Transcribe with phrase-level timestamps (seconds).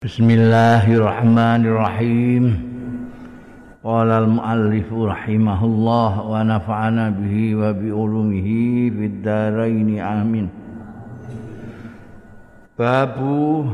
[0.00, 2.56] Bismillahirrahmanirrahim.
[3.84, 9.20] Qala al-muallif rahimahullah wa nafa'ana bihi wa bi ulumihi fid
[10.00, 10.48] amin.
[12.80, 13.68] Babu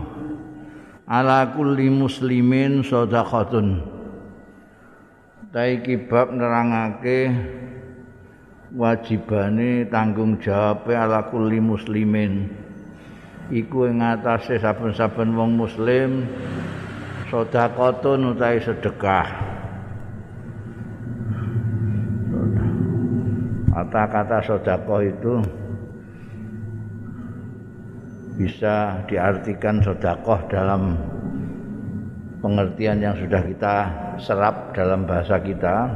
[1.06, 3.86] ala kulli muslimin shadaqatun.
[5.54, 7.30] Taiki bab nerangake
[8.74, 12.65] wajibane tanggung jawab ala kulli muslimin.
[13.50, 16.26] Iku ing atase saben-saben wong muslim
[17.30, 19.28] sedekahun utawi sedekah.
[23.76, 25.34] Kata-kata sedekah itu
[28.36, 30.96] bisa diartikan sedekah dalam
[32.44, 33.76] pengertian yang sudah kita
[34.20, 35.88] serap dalam bahasa kita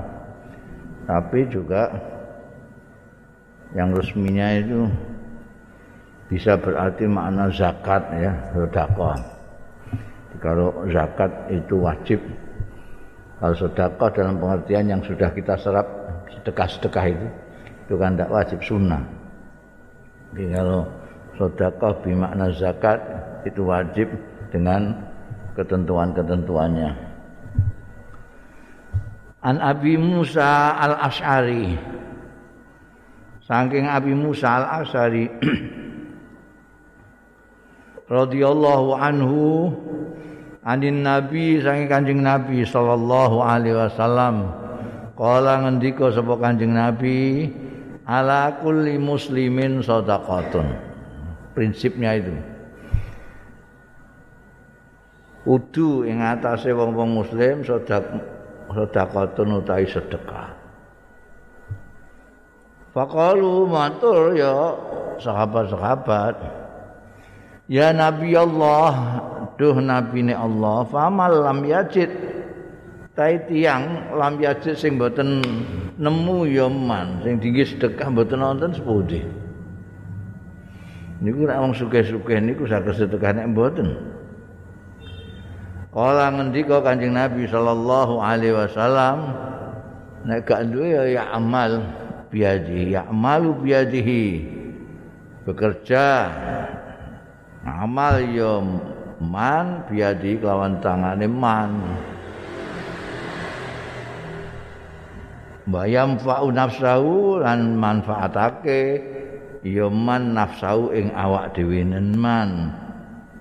[1.05, 1.92] tapi juga
[3.77, 4.89] yang resminya itu
[6.30, 9.19] bisa berarti makna zakat ya sedekah.
[10.39, 12.23] Kalau zakat itu wajib.
[13.43, 15.84] Kalau sedekah dalam pengertian yang sudah kita serap
[16.31, 17.27] sedekah-sedekah itu
[17.84, 19.03] itu kan tidak wajib sunnah.
[20.31, 20.86] Jadi kalau
[21.34, 22.98] sedekah bermakna zakat
[23.42, 24.06] itu wajib
[24.55, 24.95] dengan
[25.58, 26.91] ketentuan-ketentuannya.
[29.42, 31.75] An Abi Musa Al-Asy'ari.
[33.51, 35.27] Saking Abi Musa Al-Asy'ari
[38.11, 39.70] radhiyallahu anhu
[40.66, 44.50] anin nabi sange kanjeng nabi sallallahu alaihi wasallam.
[45.14, 47.48] Kala ngendika sapa kanjeng nabi
[48.08, 50.67] ala kulli muslimin shadaqatun
[51.55, 52.34] prinsipnya itu.
[55.41, 60.52] Kudu ing atase wong-wong muslim sedekahun utawi sedekah.
[62.91, 64.74] Fakalu matur ya
[65.22, 66.59] sahabat-sahabat
[67.71, 69.23] Ya Nabi Allah,
[69.55, 72.11] duh Nabi ni Allah, famal lam yajid.
[73.15, 75.39] Tai tiang lam yajid sing boten
[75.95, 79.23] nemu ya man, sing tinggi sedekah boten nonton sepudi.
[81.23, 83.95] Niku nek wong sugih-sugih niku saged sedekah nek boten.
[85.95, 89.30] Kala ngendika Kanjeng Nabi sallallahu alaihi wasallam
[90.27, 91.86] nek gak duwe ya, ya amal
[92.35, 94.27] biadihi, ya amalu biadihi.
[95.47, 96.07] Bekerja
[97.65, 98.61] amal ya
[99.21, 101.71] man biadi kelawan tangane man.
[105.71, 108.83] Bayam fa'u nafsahu lan manfaatake
[109.63, 111.85] ya man nafsahu ing awak dhewe
[112.17, 112.75] man.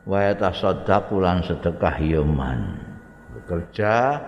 [0.03, 2.75] Wa tasaddaqu lan sedekah ya man.
[3.33, 4.19] Bekerja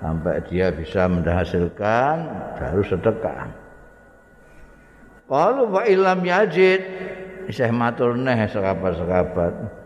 [0.00, 2.16] sampai dia bisa menghasilkan
[2.60, 3.48] baru sedekah.
[5.24, 6.84] Kalau wa ilam yajid
[7.48, 9.84] isih matur neh sekabat-sekabat.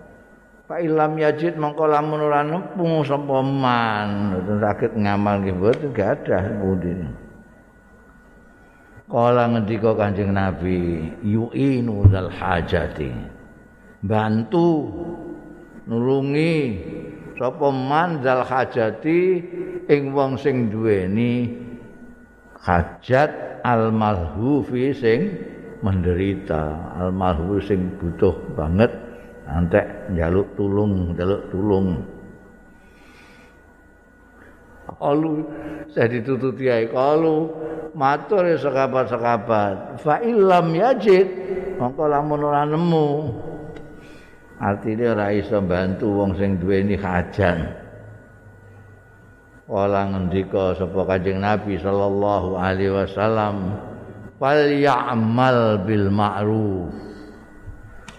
[0.69, 4.37] Pak Ilham Yajid mongko lamun ora nempu sapa man.
[4.61, 6.93] Sakit ngamal nggih mboten gak ada pundi.
[9.09, 13.09] Kala ngendika Kanjeng Nabi yu'inu zal hajati.
[14.05, 14.93] Bantu
[15.89, 16.77] nulungi
[17.41, 19.21] sapa man zal hajati
[19.89, 21.49] ing wong sing duweni
[22.61, 25.21] hajat al malhufi sing
[25.84, 26.94] menderita.
[26.99, 28.91] Almarhum sing butuh banget
[29.49, 31.89] antek njaluk tulung njaluk tulung.
[34.88, 35.44] Kalu
[35.93, 37.47] saya ditututi ae kalu
[37.93, 41.28] matur ya sekabat-sekabat fa illam yajid
[41.77, 43.09] mongko lamun ora nemu.
[44.59, 47.78] Artine ora iso bantu wong sing duweni hajan
[49.69, 53.77] Wala ngendika sapa Kanjeng Nabi sallallahu alaihi wasallam
[54.38, 56.94] fal ya'mal bil ma'ruf.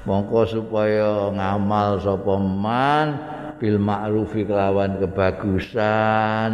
[0.03, 3.07] Mongko supaya ngamal sapa man
[3.59, 6.53] bil ma'ruf kelawan kebagusan.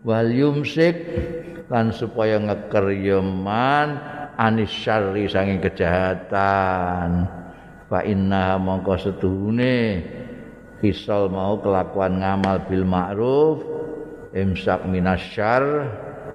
[0.00, 0.96] Wal yumsik
[1.68, 4.00] lan supaya ngeker ya man
[4.34, 7.28] anis syarri sange kejahatan.
[7.90, 10.02] Fa inna mongko setuhune
[10.80, 13.60] kisal mau kelakuan ngamal bil ma'ruf
[14.32, 15.90] imsak minasyar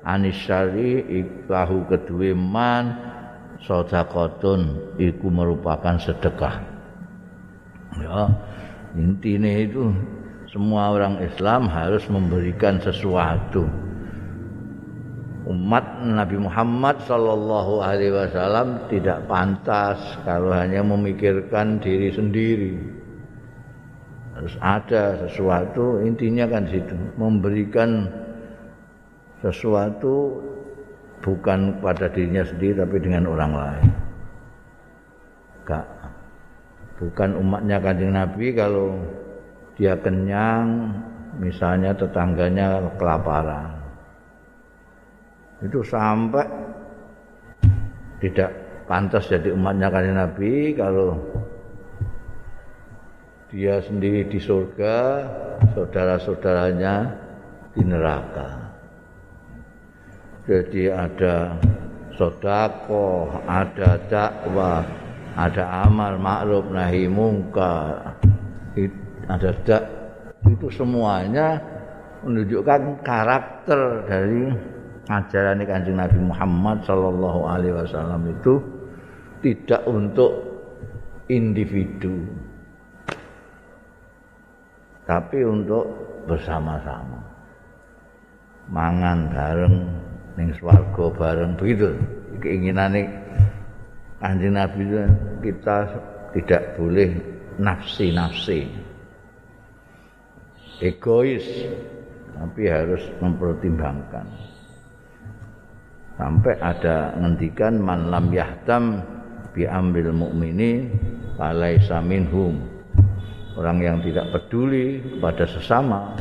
[0.05, 2.93] anisyari iklahu kedue man
[3.65, 6.61] sedekahun iku merupakan sedekah.
[7.97, 8.29] Ya
[8.93, 9.91] intinya itu
[10.53, 13.65] semua orang Islam harus memberikan sesuatu.
[15.45, 22.73] Umat Nabi Muhammad sallallahu alaihi wasallam tidak pantas kalau hanya memikirkan diri sendiri.
[24.33, 28.09] Harus ada sesuatu intinya kan situ memberikan
[29.43, 30.39] sesuatu
[31.25, 33.91] bukan pada dirinya sendiri tapi dengan orang lain.
[35.65, 35.85] Enggak.
[36.95, 38.95] Bukan umatnya Kanjeng Nabi kalau
[39.75, 40.95] dia kenyang,
[41.41, 43.75] misalnya tetangganya kelaparan.
[45.59, 46.47] Itu sampai
[48.23, 48.51] tidak
[48.87, 51.19] pantas jadi umatnya kali Nabi kalau
[53.51, 54.97] dia sendiri di surga,
[55.75, 56.95] saudara-saudaranya
[57.75, 58.64] di neraka.
[60.45, 61.57] Jadi ada
[62.13, 64.85] sodako, ada dakwah,
[65.33, 68.13] ada amal ma'ruf nahi mungkar,
[69.25, 69.83] ada dak
[70.45, 71.57] itu semuanya
[72.21, 74.53] menunjukkan karakter dari
[75.09, 78.61] ajaran kanjeng Nabi Muhammad Sallallahu Alaihi Wasallam itu
[79.41, 80.29] tidak untuk
[81.25, 82.21] individu,
[85.09, 85.89] tapi untuk
[86.29, 87.21] bersama-sama,
[88.69, 90.04] mangan bareng,
[90.35, 91.95] ning swarga bareng begitu.
[92.43, 92.95] Keinginan
[94.19, 95.03] kanjeng Nabi itu
[95.43, 95.77] kita
[96.35, 97.09] tidak boleh
[97.55, 98.67] nafsi-nafsi.
[100.83, 101.45] Egois
[102.35, 104.27] tapi harus mempertimbangkan.
[106.15, 108.99] Sampai ada ngendikan man lam yahtam
[109.55, 110.91] bi amril mukmini
[111.39, 112.59] falaisa minhum.
[113.55, 116.11] Orang yang tidak peduli kepada sesama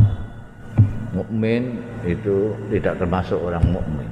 [1.14, 4.10] mukmin itu tidak termasuk orang mukmin.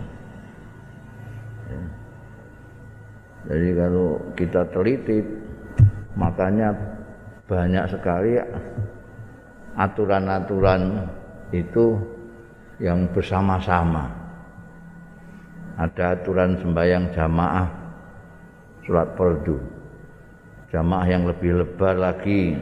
[3.42, 5.18] Jadi kalau kita teliti
[6.14, 6.70] makanya
[7.50, 8.38] banyak sekali
[9.74, 11.10] aturan-aturan
[11.50, 11.98] itu
[12.78, 14.08] yang bersama-sama.
[15.76, 17.66] Ada aturan sembahyang jamaah
[18.86, 19.58] surat fardu.
[20.70, 22.56] Jamaah yang lebih lebar lagi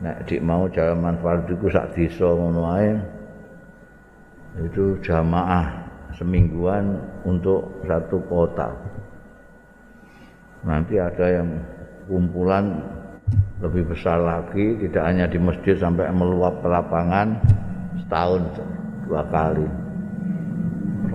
[0.00, 2.92] nek dik mau jaman fardu ku sak desa ngono ae
[4.60, 5.72] itu jamaah
[6.16, 8.72] semingguan untuk satu kota
[10.64, 11.48] nanti ada yang
[12.08, 12.80] kumpulan
[13.60, 17.40] lebih besar lagi tidak hanya di masjid sampai meluap ke lapangan
[18.04, 18.44] setahun
[19.08, 19.68] dua kali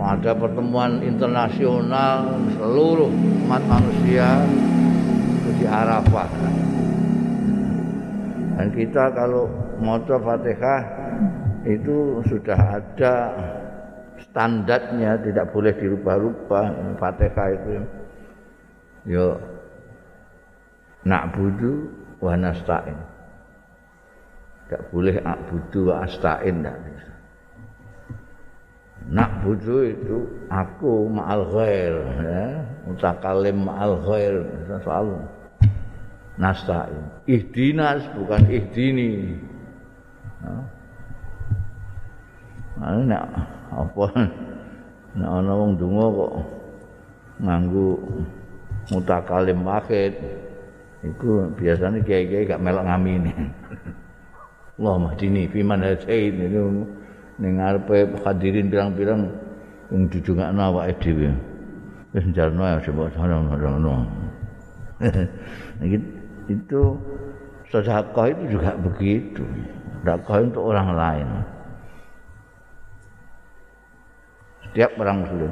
[0.02, 3.14] ada pertemuan internasional seluruh
[3.46, 4.42] umat manusia
[5.62, 6.26] di Arafah.
[8.62, 9.50] Dan kita kalau
[9.82, 10.86] moto Fatihah
[11.66, 13.34] itu sudah ada
[14.22, 17.70] standarnya, tidak boleh dirubah-rubah Fatihah itu.
[19.10, 19.34] Yo
[21.10, 21.90] nak budu
[22.22, 23.02] wa nasta'in.
[24.70, 27.14] Tidak boleh akbudu wa asta'in tidak bisa.
[29.10, 30.18] nak budu itu
[30.54, 32.46] aku ma'al ghair ya
[32.86, 34.46] mutakalim ma'al ghair
[34.86, 35.41] selalu
[36.42, 39.38] nasta'in ihdinas bukan ihdini
[40.42, 40.66] nah,
[42.98, 43.26] ini nak
[43.72, 44.06] apa?
[45.22, 46.34] Nak ana wong donga kok
[47.44, 48.00] nganggo
[48.96, 50.16] mutakalim wahid.
[51.02, 53.34] Iku biasanya kiai-kiai gak melok ngamini.
[54.80, 56.32] Allah mahdini fiman hadain.
[56.32, 56.62] Ini
[57.42, 59.28] ning ngarepe hadirin pirang-pirang
[59.92, 61.34] wong dijungakno awake dhewe.
[62.16, 63.84] Wis jarno ya coba sareng-sareng.
[66.52, 67.00] itu
[67.72, 69.44] sedekah itu juga begitu.
[70.02, 71.28] Sedekah untuk orang lain.
[74.68, 75.52] Setiap orang muslim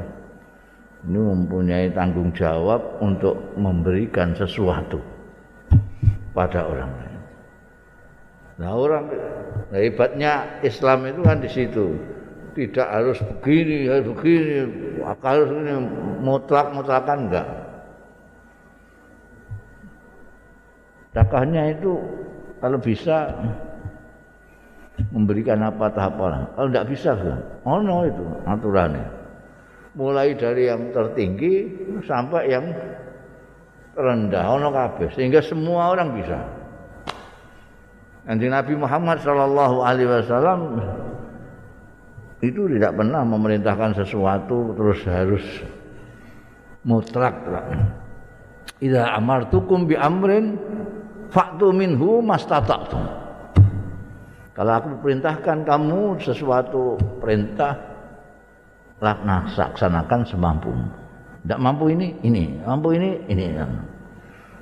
[0.99, 4.99] ini mempunyai tanggung jawab untuk memberikan sesuatu
[6.35, 7.19] pada orang lain.
[8.59, 9.03] Nah orang
[9.71, 11.95] nah, hebatnya Islam itu kan di situ.
[12.49, 14.67] Tidak harus begini, harus begini,
[14.99, 15.73] harus ini
[16.19, 17.47] mutlak mutlakan enggak.
[21.09, 21.97] Dakahnya itu
[22.61, 23.33] kalau bisa
[25.09, 26.43] memberikan apa tahap orang.
[26.53, 29.07] Kalau tidak bisa kan, oh no itu aturannya.
[29.97, 31.53] Mulai dari yang tertinggi
[32.05, 32.65] sampai yang
[33.97, 36.39] rendah, ono kabeh sehingga semua orang bisa.
[38.29, 40.77] Kanjeng Nabi Muhammad sallallahu alaihi wasallam
[42.45, 45.45] itu tidak pernah memerintahkan sesuatu terus harus
[46.85, 47.33] mutlak.
[48.79, 50.55] Idza amartukum bi amrin
[51.29, 53.03] fa'tu minhu mastata'tum.
[54.59, 57.79] Kalau aku perintahkan kamu sesuatu perintah
[58.99, 60.75] laksanakan semampu.
[61.39, 62.59] Tidak mampu ini, ini.
[62.67, 63.55] Mampu ini, ini.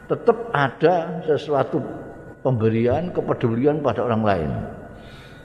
[0.06, 1.82] Tetap ada sesuatu
[2.46, 4.52] pemberian kepedulian pada orang lain.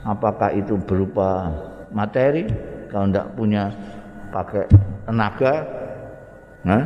[0.04, 1.48] Apakah itu berupa
[1.88, 2.44] materi
[2.92, 3.72] kalau tidak punya
[4.28, 4.68] pakai
[5.08, 5.54] tenaga,
[6.66, 6.84] nah,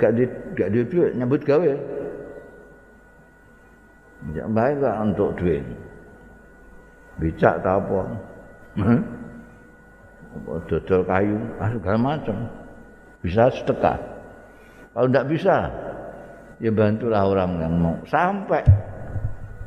[0.00, 0.24] gak di
[0.56, 0.80] gak di
[1.12, 1.72] nyebut gawe.
[4.30, 5.66] Ya baik lah untuk duit.
[7.18, 8.00] Bicak tak apa.
[8.78, 9.02] Hmm?
[10.70, 12.36] Dodol kayu, ah, segala macam.
[13.20, 13.98] Bisa sedekah.
[14.94, 15.56] Kalau tidak bisa,
[16.62, 18.62] ya bantulah orang yang mau sampai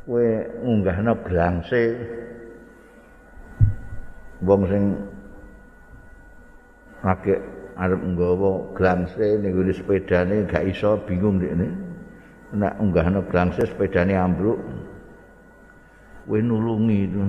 [0.08, 0.26] kowe
[0.62, 1.98] ngunggahno blangse
[4.46, 4.84] wong sing
[7.02, 7.42] pakai
[7.76, 11.68] arep nggawa glangse ning ngene sepedane gak iso bingung dekne
[12.56, 14.60] nek unggahno glangse sepedane ambruk
[16.26, 17.20] kowe nulungi itu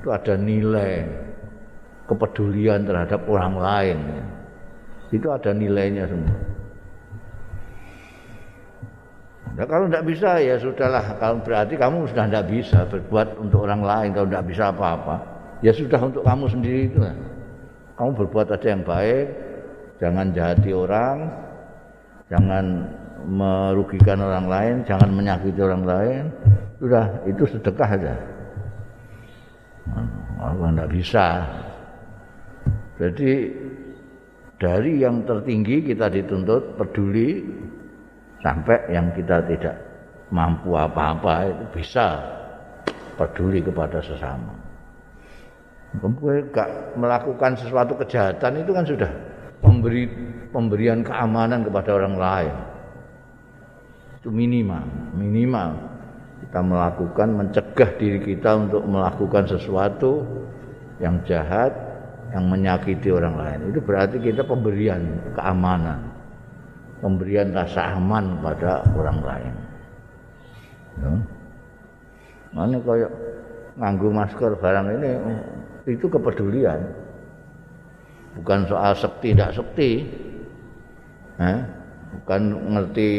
[0.00, 1.04] itu ada nilai
[2.06, 3.98] kepedulian terhadap orang lain
[5.10, 6.54] itu ada nilainya semua
[9.54, 11.14] Nah, kalau tidak bisa ya sudahlah.
[11.22, 14.10] Kalau berarti kamu sudah tidak bisa berbuat untuk orang lain.
[14.10, 15.16] Kalau tidak bisa apa-apa,
[15.62, 16.98] ya sudah untuk kamu sendiri itu.
[17.94, 19.26] Kamu berbuat aja yang baik,
[20.02, 21.30] jangan jahati orang,
[22.26, 22.64] jangan
[23.24, 26.22] merugikan orang lain, jangan menyakiti orang lain.
[26.78, 28.14] Sudah itu sedekah aja.
[30.40, 31.26] Allah tidak bisa.
[33.00, 33.32] Jadi
[34.60, 37.42] dari yang tertinggi kita dituntut peduli
[38.44, 39.76] sampai yang kita tidak
[40.30, 42.22] mampu apa-apa itu bisa
[43.18, 44.52] peduli kepada sesama.
[45.94, 49.10] Kamu gak melakukan sesuatu kejahatan itu kan sudah
[49.62, 50.10] pemberi
[50.50, 52.54] pemberian keamanan kepada orang lain.
[54.24, 55.76] Itu minimal, minimal
[56.48, 60.24] kita melakukan mencegah diri kita untuk melakukan sesuatu
[60.96, 61.76] yang jahat,
[62.32, 63.58] yang menyakiti orang lain.
[63.68, 66.14] Itu berarti kita pemberian keamanan
[67.04, 69.54] pemberian rasa aman pada orang lain.
[71.04, 71.12] Ya.
[72.56, 73.12] Mana kayak
[73.76, 75.10] nganggu masker barang ini
[75.92, 76.80] itu kepedulian.
[78.40, 79.90] Bukan soal sekti tidak sekti.
[81.44, 81.60] Eh?
[82.16, 83.10] Bukan ngerti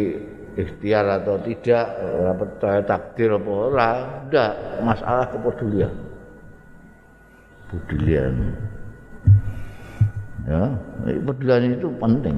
[0.55, 3.91] ikhtiar atau tidak, apa percaya takdir apa ora,
[4.25, 5.93] enggak, masalah kepedulian.
[7.71, 8.33] Kepedulian.
[10.47, 10.63] Ya,
[11.03, 12.37] kepedulian itu penting.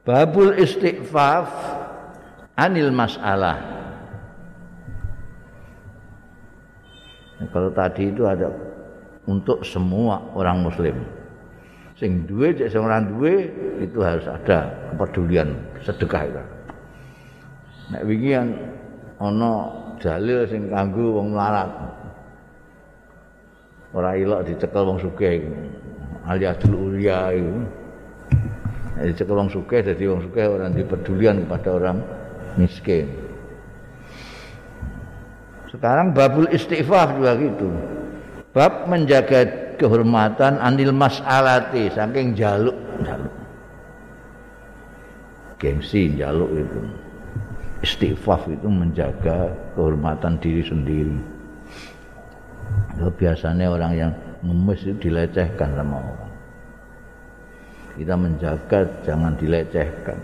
[0.00, 1.52] Babul istighfaf
[2.56, 3.60] anil masalah.
[7.50, 8.52] Kalau tadi itu ada
[9.30, 10.98] untuk semua orang muslim.
[11.94, 13.46] Sing duwe cek sing ora duwe
[13.78, 15.54] itu harus ada kepedulian
[15.86, 16.42] sedekah itu.
[17.94, 18.48] Nek wingi kan
[19.22, 19.52] ana
[20.02, 21.70] dalil sing kanggo wong melarat.
[23.94, 25.46] Ora ilok dicekel wong sugih
[26.26, 27.54] alias dul ulia itu.
[28.98, 31.98] Jadi cek wong sugih dadi wong sugih ora dipedulian kepada orang
[32.58, 33.06] miskin.
[35.70, 37.99] Sekarang babul istighfar juga gitu.
[38.50, 39.46] Bab menjaga
[39.78, 42.74] kehormatan anil mas'alati saking jaluk
[43.06, 43.34] jaluk.
[45.60, 46.80] Gengsi jaluk itu.
[47.80, 51.16] Istighfar itu menjaga kehormatan diri sendiri.
[52.98, 54.12] Itu biasanya orang yang
[54.44, 56.30] ngemis itu dilecehkan sama orang.
[58.00, 60.18] kita menjaga jangan dilecehkan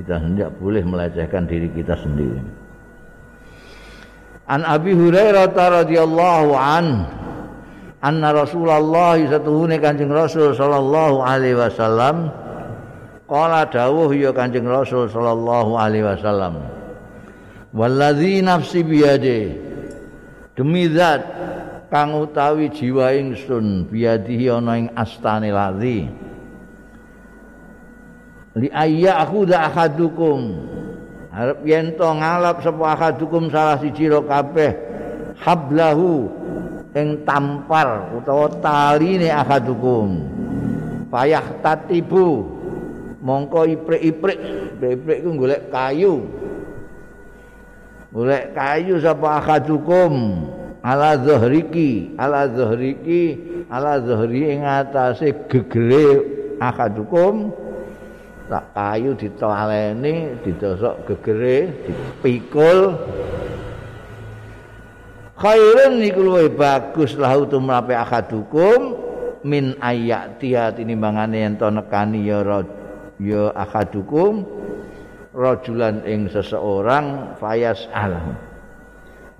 [0.00, 2.40] kita tidak boleh melecehkan diri kita sendiri
[4.48, 7.06] An Abi Hurairah radhiyallahu an
[8.02, 12.26] anna Rasulullah satuhune Kanjeng Rasul sallallahu alaihi wasallam
[13.30, 16.58] qala dawuh ya Kanjeng Rasul sallallahu alaihi wasallam
[17.70, 19.54] wallazi nafsi biyade
[20.58, 21.22] demi zat
[21.92, 26.08] kang utawi jiwa ingsun biyadihi ana ing astane ladzi.
[28.56, 30.40] Li ayya aku da akadukum
[31.32, 34.76] arep yen to ngalap sapa akadukum salah siji ro kabeh
[35.40, 36.28] hablahu
[36.92, 40.28] ing tampar utawa taline akadukum.
[41.08, 42.48] Payah tatibu
[43.20, 44.40] mongko iprik-iprik
[44.80, 46.24] iprik ku golek kayu.
[48.12, 50.44] Golek kayu sapa akadukum
[50.84, 53.40] ala zahriki ala zahriki
[53.72, 56.20] ala zahri ing atase gegere
[56.60, 57.54] akadukum
[58.52, 62.92] tak kayu ditoleni didosok gegere dipikul.
[65.40, 68.92] Khairun niku luwih bagus lahu tumrape akadukum
[69.48, 72.44] min ayak tiat tinimbangane yen to nekani ya
[73.16, 74.44] ya akadukum
[75.32, 78.36] rajulan ing seseorang fayas alam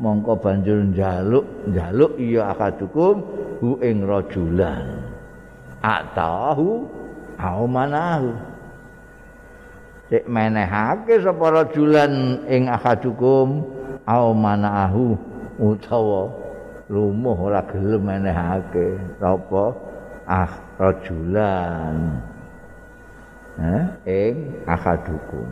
[0.00, 3.20] mongko banjur njaluk njaluk iya akadukum
[3.60, 5.04] hu ing rajulan.
[5.84, 6.88] Atahu
[7.36, 8.51] au manahu
[10.12, 13.64] sik menehake sapa rajulan ing akadukum
[14.04, 15.16] au manahu
[15.56, 16.28] utawa
[16.92, 19.72] lumuh ora gelem menehake sapa
[20.28, 22.20] ah rajulan.
[23.56, 25.48] Eh ing akadukum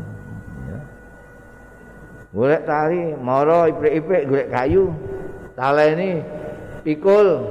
[2.36, 4.92] golek tali mara iprik-iprik golek kayu
[5.56, 6.20] taleni
[6.84, 7.48] pikul.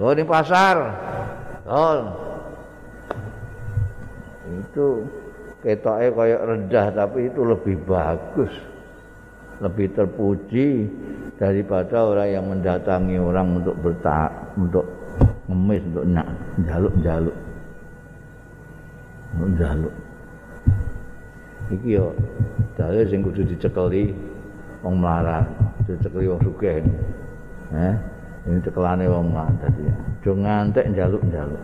[0.00, 0.96] Oh, di pasar.
[1.68, 2.08] Oh,
[4.58, 4.86] itu
[5.62, 8.52] ketoknya kayak rendah tapi itu lebih bagus.
[9.60, 10.88] Lebih terpuji
[11.36, 14.88] daripada orang yang mendatangi orang untuk bertak untuk
[15.48, 16.28] ngemis untuk nak
[16.64, 17.36] jaluk jaluk
[19.58, 19.94] jaluk
[21.70, 22.14] iki yo
[22.74, 24.16] dalil sing kudu dicekeli
[24.80, 25.44] wong melarat
[25.84, 26.80] dicekeli wong sugih
[27.76, 27.94] eh
[28.48, 31.62] ini cekelane wong melarat dadi aja ngantek njaluk-njaluk.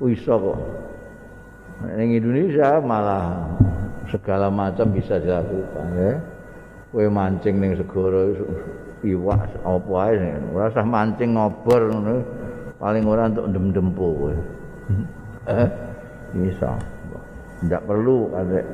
[0.00, 0.58] Iso kok
[1.96, 3.48] ning Indonesia malah
[4.12, 6.14] segala macam bisa dilakukan ya.
[6.90, 8.34] Kowe mancing ning segara
[9.00, 12.20] iwak apa ae ora usah mancing ngobor ngono.
[12.80, 14.34] Paling ora untuk ndem-dempo kowe.
[15.48, 15.68] Eh
[16.36, 16.76] bisa
[17.60, 18.64] ndak perlu ada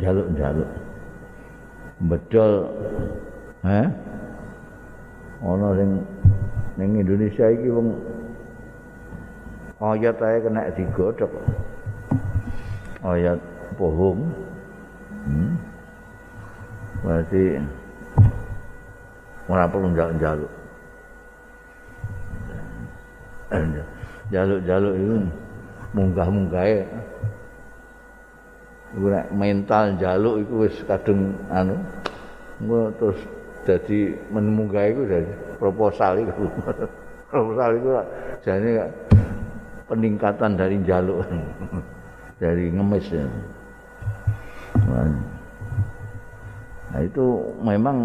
[0.00, 0.70] jaluk-jaluk
[2.08, 2.52] bedol
[3.68, 3.88] eh?
[5.40, 5.90] Ana sing
[6.80, 7.96] ning Indonesia iki wong
[9.80, 11.32] ayat ae kena digodhog
[13.04, 13.38] ayat
[13.76, 14.20] bohong.
[15.20, 15.52] Hmm.
[17.00, 17.60] berarti
[19.48, 20.52] ora perlu jaluk-jaluk
[24.30, 25.16] jaluk-jaluk itu
[25.94, 26.86] munggah-munggahe.
[28.90, 31.78] Nek mental jaluk iku wis kadung anu
[32.98, 33.18] terus
[33.62, 36.46] jadi menemunggah iku jadi proposal iku.
[37.30, 37.90] Proposal iku
[38.42, 38.90] jane
[39.86, 41.22] peningkatan dari jaluk
[42.40, 43.28] dari ngemis ya.
[46.90, 47.24] Nah itu
[47.60, 47.96] memang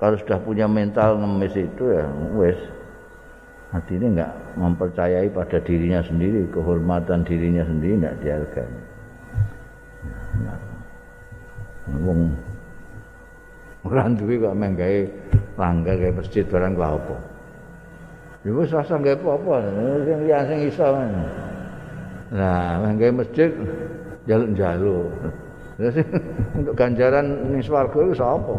[0.00, 2.58] kalau sudah punya mental ngemis itu ya wes
[3.70, 8.74] hati ini enggak mempercayai pada dirinya sendiri kehormatan dirinya sendiri enggak dihargai.
[10.34, 10.58] Nah,
[12.02, 12.32] wong
[13.84, 14.98] orang duwe kok menggawe
[15.60, 17.16] langgar gawe masjid barang kok apa?
[18.44, 19.54] Ya wis rasa gawe apa-apa.
[20.08, 20.86] Sing liyan sing iso
[22.34, 23.54] nah menggawe masjid
[24.26, 25.06] jaluk-jaluk
[26.58, 28.56] untuk ganjaran ning swarga iku sapa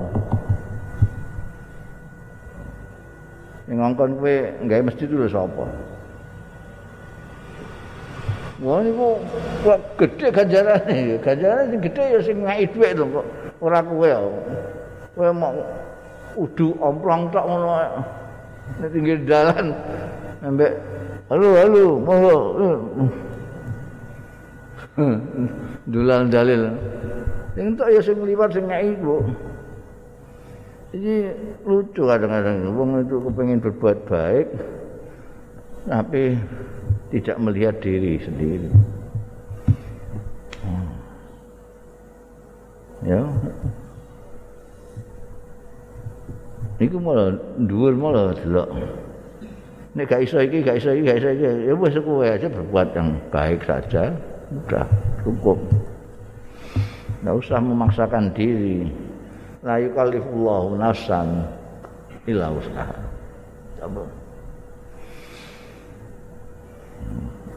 [3.65, 4.35] Yang ngongkon kowe
[4.69, 5.65] gawe masjid itu sapa?
[8.61, 9.17] Wah niku
[9.65, 11.17] kok gedhe ganjarane.
[11.17, 13.25] Ganjarane sing gedhe ya sing ngaki dhuwit to kok
[13.65, 14.21] ora kowe ya.
[15.33, 15.65] Mau
[16.37, 17.73] udu omplong tok ngono
[18.81, 19.71] nek pinggir dalan
[20.43, 20.77] ambek
[21.31, 22.37] halo halo monggo
[25.91, 26.71] dulal dalil
[27.55, 28.67] sing tok ya sing liwat sing
[29.03, 29.23] Bu.
[30.95, 31.27] Jadi
[31.67, 34.47] lucu kadang-kadang wong itu kepengen berbuat baik
[35.91, 36.39] tapi
[37.11, 38.71] tidak melihat diri sendiri.
[40.63, 40.87] Hmm.
[43.03, 43.21] Ya.
[46.79, 48.71] Iku malah dhuwur malah delok.
[49.95, 52.87] Nek gak iso iki, gak iso iki, gak iso iki, ya wis kowe aja berbuat
[52.99, 54.11] yang baik saja.
[54.55, 54.87] Udah
[55.27, 55.59] cukup.
[57.19, 58.87] Enggak usah memaksakan diri.
[59.65, 61.41] la yukallifullahu nafsan
[62.29, 63.01] illa usaha.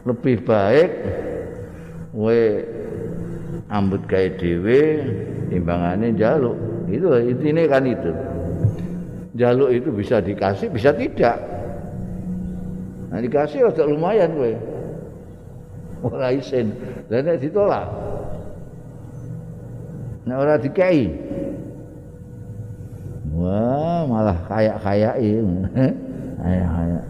[0.09, 0.89] Lebih baik
[2.17, 2.65] we
[3.69, 5.05] ambut gawe dhewe
[5.53, 6.57] timbangane jaluk.
[6.89, 8.09] Itu intine kan itu.
[9.37, 11.37] Jaluk itu bisa dikasih, bisa tidak.
[13.13, 14.53] Nah dikasih udah lumayan kowe.
[15.99, 16.71] Ora isin.
[17.11, 17.87] Lah nek ditolak.
[20.23, 21.09] Nek ora dikai,
[23.39, 25.63] Wah, malah kayak-kayak ini.
[26.43, 27.03] Kayak-kayak.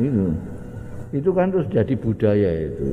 [0.00, 0.26] Itu.
[1.12, 2.88] Itu kan terus jadi budaya itu.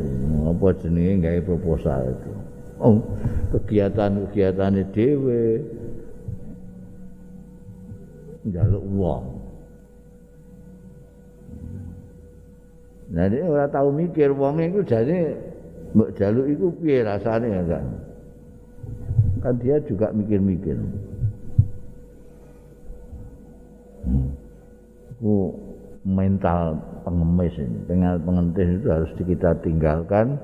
[0.48, 2.32] Apa jenenge gawe proposal itu.
[2.80, 3.00] Oh,
[3.52, 5.64] kegiatan-kegiatan dhewe.
[8.48, 9.39] Njaluk wong.
[13.10, 15.34] Nah, dia ora tahu mikir wong iku jane
[15.98, 17.86] mbok jaluk iku piye rasane kan.
[19.42, 20.78] kan dia juga mikir-mikir.
[24.06, 24.30] Hmm.
[26.08, 30.40] mental pengemis ini, pengal pengentis itu harus kita tinggalkan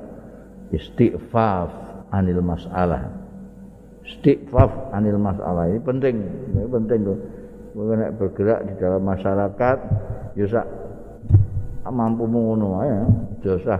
[0.75, 1.71] istighfaf
[2.11, 3.07] anil masalah.
[4.03, 6.15] Istighfaf anil masalah ini penting,
[6.53, 7.19] ini penting tuh.
[7.75, 9.77] Mengenai bergerak di dalam masyarakat,
[10.39, 10.63] ya
[11.93, 13.01] mampu mengunuh ya,
[13.41, 13.75] dosa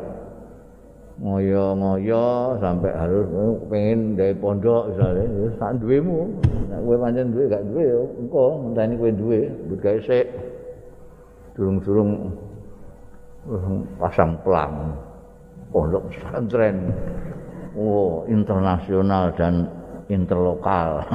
[1.16, 6.28] ngoyo-ngoyo sampai harus oh, pengen dari pondok misalnya ya sak duwemu.
[6.68, 10.28] Nek kowe pancen duwe gak duwe ya engko ngenteni kowe duwe mbut gawe sik.
[11.56, 12.12] Durung-durung
[13.96, 14.92] pasang pelang.
[15.72, 16.92] Pondok pesantren
[17.80, 19.72] oh internasional dan
[20.12, 21.00] interlokal.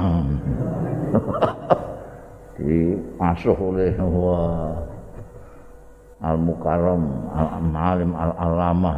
[2.60, 2.92] Di
[3.56, 4.89] oleh wah
[6.20, 7.02] al mukarram
[7.32, 8.96] al malim al alamah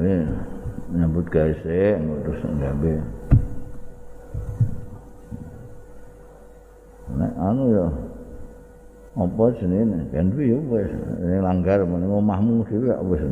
[0.00, 0.24] ini
[0.90, 1.60] menyebut guys
[2.00, 2.94] ngutus ngabe
[7.10, 7.86] nek anu ya
[9.18, 10.06] apa jenenge?
[10.14, 10.90] Kan piye wis
[11.42, 13.22] langgar meneng omahmu dhewe wis.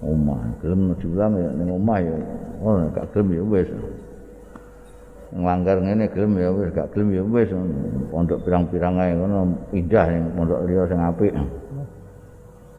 [0.00, 2.14] Omah gelem diulang ya ning omah ya.
[2.60, 3.68] Oh gak gelem ya wis
[5.30, 7.50] nglanggar ngene gelem ya wis gak gelem ya wis.
[8.10, 11.32] Pondok pirang-pirang ae ngono pindah ning pondok liya sing apik.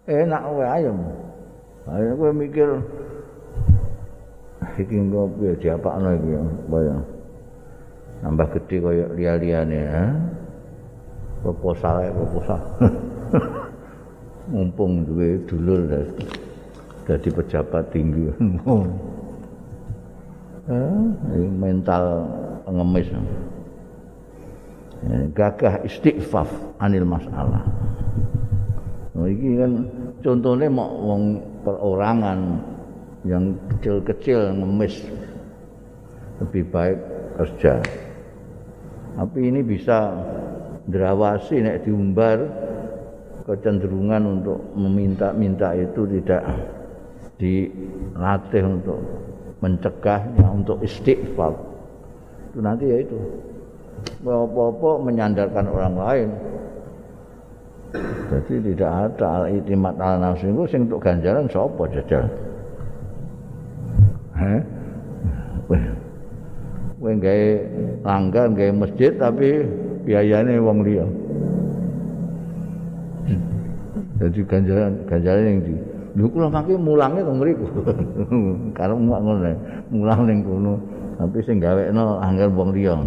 [0.07, 0.91] Enak wae ayo.
[1.87, 2.69] Ayo kowe mikir.
[4.77, 6.95] Iki engko piye diapakno iki ya
[8.21, 10.05] nambah gede kaya liya-liyane ha?
[11.41, 12.61] Proposal proposal.
[14.53, 15.89] Mumpung duwe dulur
[17.05, 18.29] dadi pejabat tinggi
[21.55, 22.03] mental
[22.65, 23.09] pengemis.
[25.33, 27.65] Gagah istighfaf anil masalah.
[29.17, 29.71] Nah, ini kan
[30.21, 32.39] contohnya mau wong perorangan
[33.25, 35.01] yang kecil-kecil ngemis
[36.41, 36.99] lebih baik
[37.37, 37.81] kerja.
[39.17, 40.13] Tapi ini bisa
[40.89, 42.39] derawasi nek diumbar
[43.45, 46.45] kecenderungan untuk meminta-minta itu tidak
[47.41, 48.99] dilatih untuk
[49.61, 51.53] mencegahnya untuk istighfar.
[52.51, 53.17] Itu nanti ya itu.
[54.25, 56.29] Apa-apa menyandarkan orang lain.
[58.31, 62.23] Jadi tidak ada al-itimat al nafsi itu sing untuk ganjaran sapa jajal?
[64.39, 64.61] Heh?
[67.01, 67.47] Kowe gawe
[68.05, 69.65] langgar gawe masjid tapi
[70.07, 71.05] biayane wong liya.
[74.21, 75.75] Jadi ganjaran ganjaran yang di
[76.11, 77.65] Lho kula mangke mulange teng mriku.
[78.77, 79.55] Karo ngono
[79.95, 80.75] mulang ning kono.
[81.15, 82.99] Tapi sing gawekno anggar wong liya.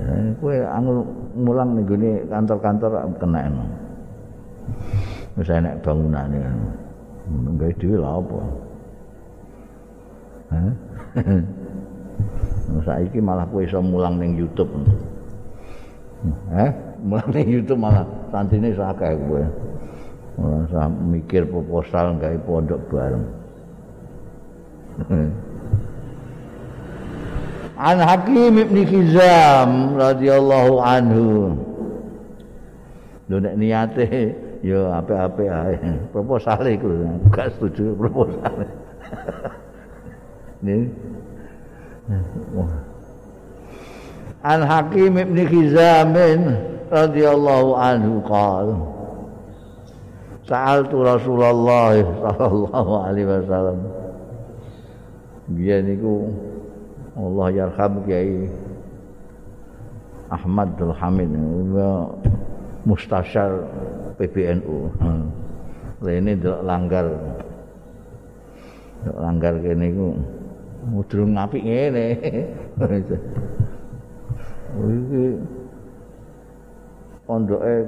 [0.00, 0.98] Ya kowe angel
[1.36, 3.40] mulang ning gone kantor-kantor kena.
[5.36, 6.40] Wis enek bangunane.
[7.26, 8.38] Nggawe dhewe lha apa?
[10.46, 10.72] Hah?
[12.86, 14.70] Saiki malah kowe iso mulang ning YouTube.
[16.54, 16.85] Hah?
[17.06, 18.02] Mulane YouTube malah
[18.34, 19.46] santrine sakeh kowe.
[20.42, 23.24] Ora mikir proposal gawe pondok bareng.
[27.78, 31.54] An Hakim Ibn Hizam radhiyallahu anhu.
[33.30, 34.34] Lho nek niate
[34.66, 35.76] ya apik-apik ae.
[36.10, 36.90] Proposal iku
[37.30, 38.66] gak setuju proposal.
[40.58, 40.90] Nih.
[44.42, 46.12] An Hakim Ibn Hizam
[46.90, 48.76] radhiyallahu anhu qala
[50.46, 53.82] Sa'altu Rasulullah sallallahu alaihi wasallam.
[55.50, 56.30] Biyen niku
[57.18, 58.46] Allah yarham Kiai
[60.30, 61.34] Ahmad Abdul Hamid
[62.86, 63.66] mustasyar
[64.22, 64.94] PBNU
[66.06, 67.10] ini delok langgar.
[69.02, 70.14] Delok langgar kene iku.
[70.86, 72.06] Mudrung ngapik ngene
[77.26, 77.84] pondoke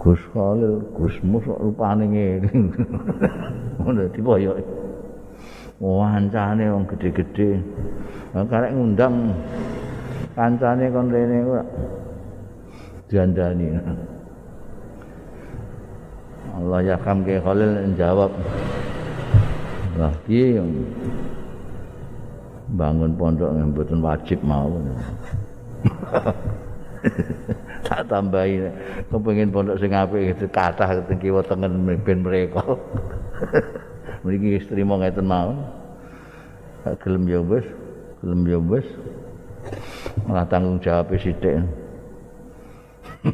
[0.00, 2.48] Gus Khalil, Gus Mus rupane ngene.
[3.76, 4.56] Ngono dipoyok.
[5.76, 7.60] Wancane wong gedhe-gedhe.
[8.32, 9.36] Karek ngundang
[10.32, 11.66] kancane kon rene kok
[13.12, 13.66] diandani.
[16.56, 18.32] Allah ya kam ke Khalil jawab.
[20.00, 20.64] Lah piye
[22.72, 24.72] bangun pondok yang mboten wajib mau.
[27.90, 28.70] tak tambahi.
[29.10, 32.62] Kepengin pondok sing apik gitu kathah teng kiwa tengen ben mereka
[34.22, 37.66] mriki istri mau ngeten gak gelem ya wis
[38.22, 38.86] gelem ya wis.
[40.30, 41.66] Malah tanggung jawab sithik.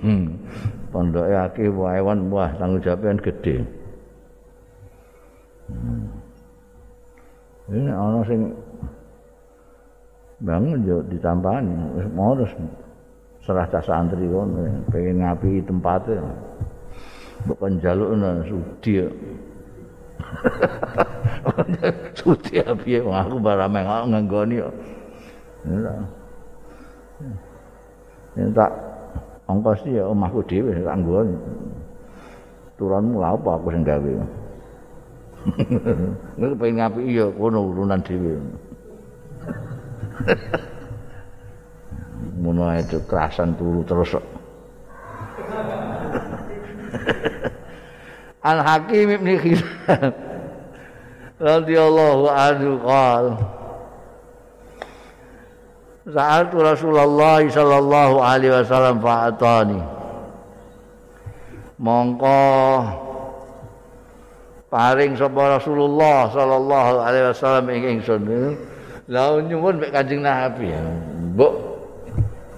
[0.90, 3.68] Pondoke akeh waewan wah tanggung jawab kan gede
[7.66, 8.54] ini ana sing
[10.38, 12.52] bangun yo ditampani wis modus
[13.46, 14.58] serah cah santri kon
[14.90, 16.18] pengen ngapi tempatnya.
[17.46, 19.06] Bukan jaluk nang sudi
[22.18, 22.66] sudi ya.
[23.22, 24.66] Aku barang mengak nganggoni ya.
[28.50, 28.70] Tak
[29.46, 30.10] ongkos ya.
[30.10, 31.38] Omahku dewe tak nganggoni.
[32.76, 34.12] Turunmu lah apa aku sing gawe?
[36.60, 38.36] Pengen ngapi iya kono urunan dewe
[42.56, 44.16] ngono itu kerasan turu terus
[48.46, 50.12] Al Hakim Ibn Hizam
[51.36, 53.34] radhiyallahu anhu qala
[56.06, 59.82] Saat Rasulullah sallallahu alaihi wasallam fa'atani.
[61.82, 62.46] Mongko
[64.70, 68.22] paring sapa Rasulullah sallallahu alaihi wasallam ing ingsun.
[69.10, 70.70] Lah nyuwun mek Kanjeng Nabi.
[71.34, 71.65] Mbok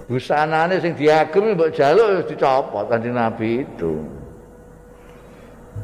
[0.09, 4.01] busanane sing diagem mbok jaluk dicopot Kanjeng Nabi itu.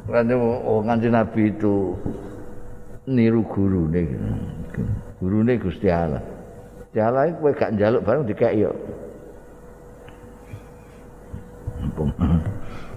[0.10, 1.94] Kanjeng oh Kanjeng Nabi itu
[3.06, 4.04] niru gurune.
[5.22, 6.26] Gurune Gusti Allah.
[6.98, 8.74] Jalan kowe gak njaluk bareng dikek yo.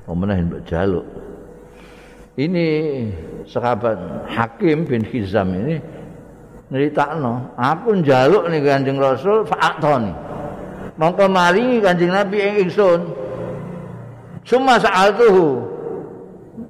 [0.08, 1.04] Pemenah mbok jaluk.
[2.38, 2.66] Ini
[3.44, 3.98] sahabat
[4.30, 5.76] Hakim bin Hizam ini
[6.70, 10.12] nyeritakno, aku njaluk nih Kanjeng Rasul fa'atoni.
[10.98, 13.00] Mongko maringi Kanjeng Nabi ing ingsun.
[14.42, 15.62] Cuma saat tuh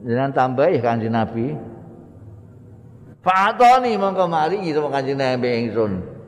[0.05, 1.57] dengan tambahi Kanjeng Nabi.
[3.25, 6.19] Fa'atoni mongko maringi sama Kanjeng Nabi ingsun.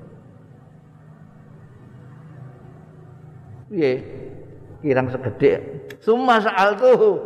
[3.71, 3.93] piye?
[4.81, 5.53] Kirang segede
[6.01, 7.21] summa saal tuh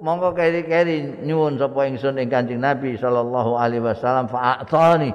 [0.00, 4.26] mongko keri-keri nyuwun sapa ingsun ing Kanjeng Nabi sallallahu alaihi wasallam.
[4.32, 5.12] Fa'atani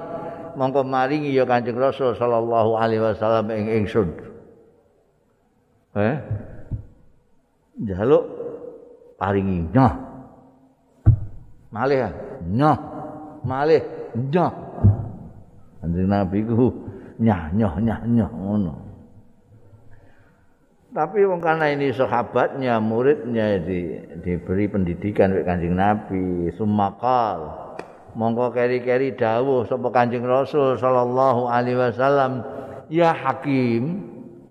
[0.54, 4.08] mongko maringi ya Kanjeng Rasul sallallahu alaihi wasallam ing ingsun
[5.96, 6.16] eh?
[7.86, 8.24] Jaluk
[9.16, 9.66] paringi.
[9.72, 9.94] Nyoh.
[11.70, 12.10] Malih
[12.46, 12.78] nyoh.
[13.42, 13.82] Malih.
[14.14, 14.52] Nyoh.
[15.80, 16.68] Kanjeng Nabi ku.
[17.20, 18.74] Nyah nyoh nyah nyoh ngono.
[20.90, 23.94] Tapi wong karena ini sahabatnya, muridnya di,
[24.26, 27.46] diberi pendidikan oleh Kanjeng Nabi, sumakal.
[28.18, 32.42] Monggo keri-keri dawuh sapa Kanjeng Rasul sallallahu alaihi wasallam,
[32.90, 34.02] "Ya Hakim,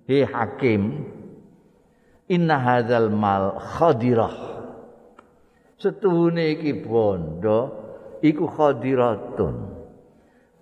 [0.08, 1.12] he Hakim,
[2.30, 4.38] inna hadzal mal khadirah."
[5.76, 7.74] Setuhune iki bondo
[8.22, 9.76] iku khadiratun.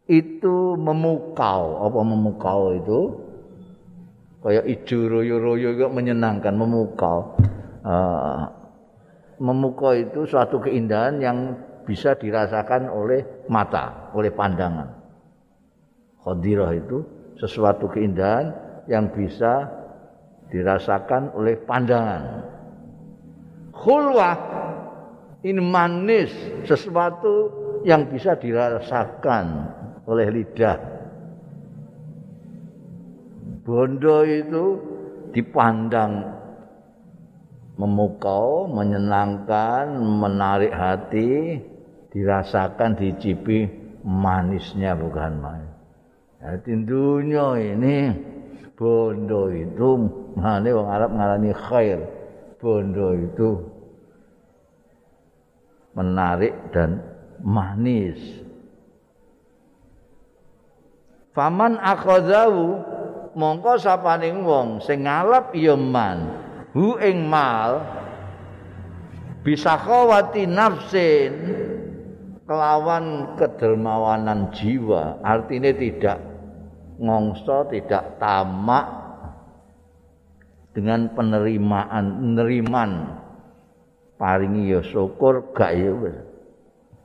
[0.08, 3.28] Itu memukau, apa memukau itu?
[4.48, 7.36] kaya ijo royo-royo menyenangkan memukau
[7.84, 8.48] uh,
[9.42, 11.38] memukau itu suatu keindahan yang
[11.84, 14.88] bisa dirasakan oleh mata oleh pandangan
[16.24, 17.04] khadirah itu
[17.36, 18.54] sesuatu keindahan
[18.88, 19.68] yang bisa
[20.50, 22.24] dirasakan oleh pandangan
[23.76, 24.38] khulwah
[25.44, 26.32] ini manis
[26.64, 27.52] sesuatu
[27.86, 29.46] yang bisa dirasakan
[30.08, 30.78] oleh lidah
[33.68, 34.66] bondo itu
[35.36, 36.38] dipandang
[37.78, 41.62] memukau, menyenangkan, menarik hati,
[42.10, 43.70] dirasakan, dicipi
[44.02, 45.70] manisnya bukan main.
[46.42, 47.98] Jadi dunia ini
[48.78, 49.90] bondo itu
[50.38, 52.00] mana orang Arab ngarani khair.
[52.62, 53.50] Bondo itu
[55.98, 57.02] menarik dan
[57.42, 58.22] manis.
[61.34, 62.82] Faman akhadhahu
[63.38, 66.34] mongko sapaning wong sing ngalap ya man
[66.74, 67.86] hu ing mal
[69.46, 71.34] bisa khawati nafsin
[72.50, 76.37] kelawan kedermawanan jiwa artinya tidak
[76.98, 78.86] ngongso tidak tamak
[80.74, 82.92] dengan penerimaan penerimaan
[84.18, 85.94] paringi ya syukur gak ya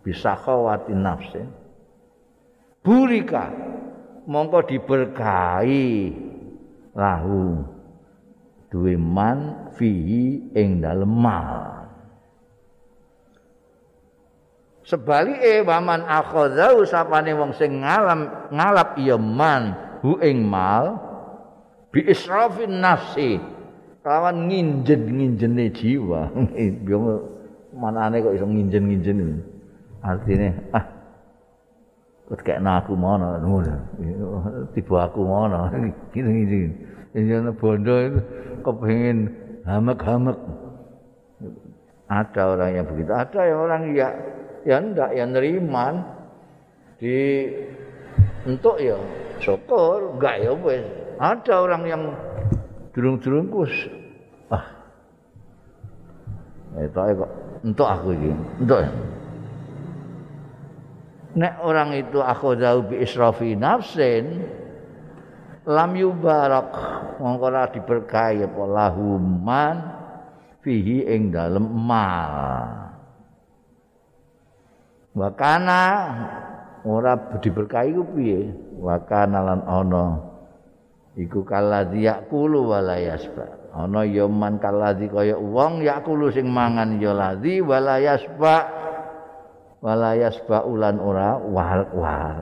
[0.05, 1.49] bisa khawati nafsin
[2.85, 3.49] burika
[4.27, 5.89] mongko diberkahi.
[6.93, 7.65] Lahu
[8.69, 11.82] duwe man fihi ing dalem mal
[14.83, 20.99] sebalike waman akhadzau sapane wong sing ngalam ngalap ya man hu ing mal
[21.95, 23.39] bi israfin nafsi
[24.03, 26.27] kawan nginjen-nginjene jiwa.
[27.73, 29.41] Manane kok iso nginjen-nginjen
[30.05, 30.85] artine ah
[32.29, 33.77] kek aku mana ngono.
[34.77, 35.73] Tiba aku mana
[36.13, 36.61] gini gini
[37.17, 38.21] ini bondo itu
[38.61, 39.19] kepingin
[39.65, 40.37] hamek-hamek.
[42.13, 44.13] Ada orang yang begitu ada yang orang ya
[44.63, 45.95] ya ndak ya neriman
[46.99, 47.49] di
[48.47, 48.99] untuk ya
[49.39, 50.19] syukur.
[50.19, 50.85] Enggak ya wes.
[51.23, 52.03] Ada orang yang
[52.91, 53.75] durung-durung kus
[54.51, 54.65] ah.
[56.79, 57.31] Itu kok.
[57.63, 58.83] Untuk aku ini untuk
[61.33, 64.45] nek orang itu akhadhu bi israfi nafsin
[65.65, 66.71] lam yubarak
[67.23, 69.77] mongko ora diberkahi apa lahuman
[70.61, 72.82] fihi ing dalem mal
[75.13, 75.81] wa kana
[76.83, 78.41] ora diberkahi ku piye?
[78.79, 80.07] Wa kana lan ana.
[81.13, 83.73] Iku kaladhi yakulu wala yasba.
[83.73, 88.57] Ana ya man kaladhi kaya wong yakulu sing mangan ya ladhi wala yasba.
[89.83, 92.39] Wala yasbaulan ora wal wal.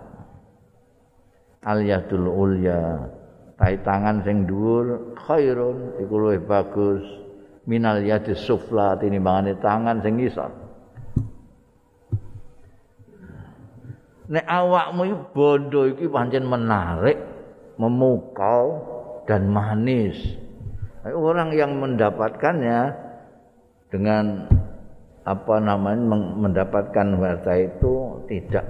[1.64, 3.00] Al yadul ulya.
[3.56, 6.00] Tai tangan sing dhuwur khairun.
[6.04, 7.04] Iku luwih bagus.
[7.64, 10.69] Minal yadi sufla tinimbangane tangan sing ngisor
[14.30, 17.18] nek awakmu iki bondo iki pancen menarik
[17.74, 18.78] memukau
[19.26, 20.14] dan manis
[21.04, 22.94] orang yang mendapatkannya
[23.90, 24.46] dengan
[25.26, 28.64] apa namanya mendapatkan harta itu tidak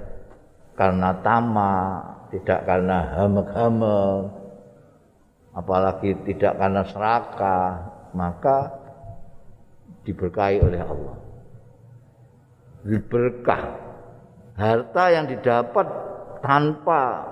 [0.75, 4.33] karena tamak, tidak karena hamek-hamek,
[5.53, 7.69] apalagi tidak karena serakah,
[8.17, 8.71] maka
[10.07, 11.15] diberkahi oleh Allah.
[12.81, 13.90] Berkah
[14.55, 15.87] harta yang didapat
[16.41, 17.27] tanpa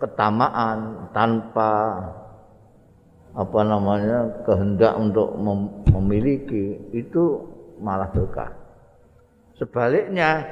[0.00, 1.72] ketamaan, tanpa
[3.30, 5.38] apa namanya kehendak untuk
[5.94, 7.46] memiliki itu
[7.78, 8.50] malah berkah.
[9.54, 10.44] Sebaliknya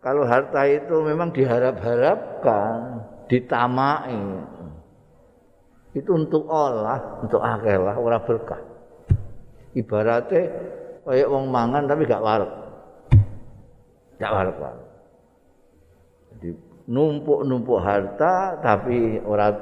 [0.00, 4.16] kalau harta itu memang diharap-harapkan, ditamai,
[5.96, 8.62] itu untuk olah, untuk akelah, ora berkah.
[9.76, 10.42] Ibaratnya
[11.04, 12.52] kayak wong mangan tapi gak warek.
[14.16, 14.88] Gak warek warek.
[16.36, 16.50] Jadi
[16.86, 19.52] numpuk-numpuk harta tapi ora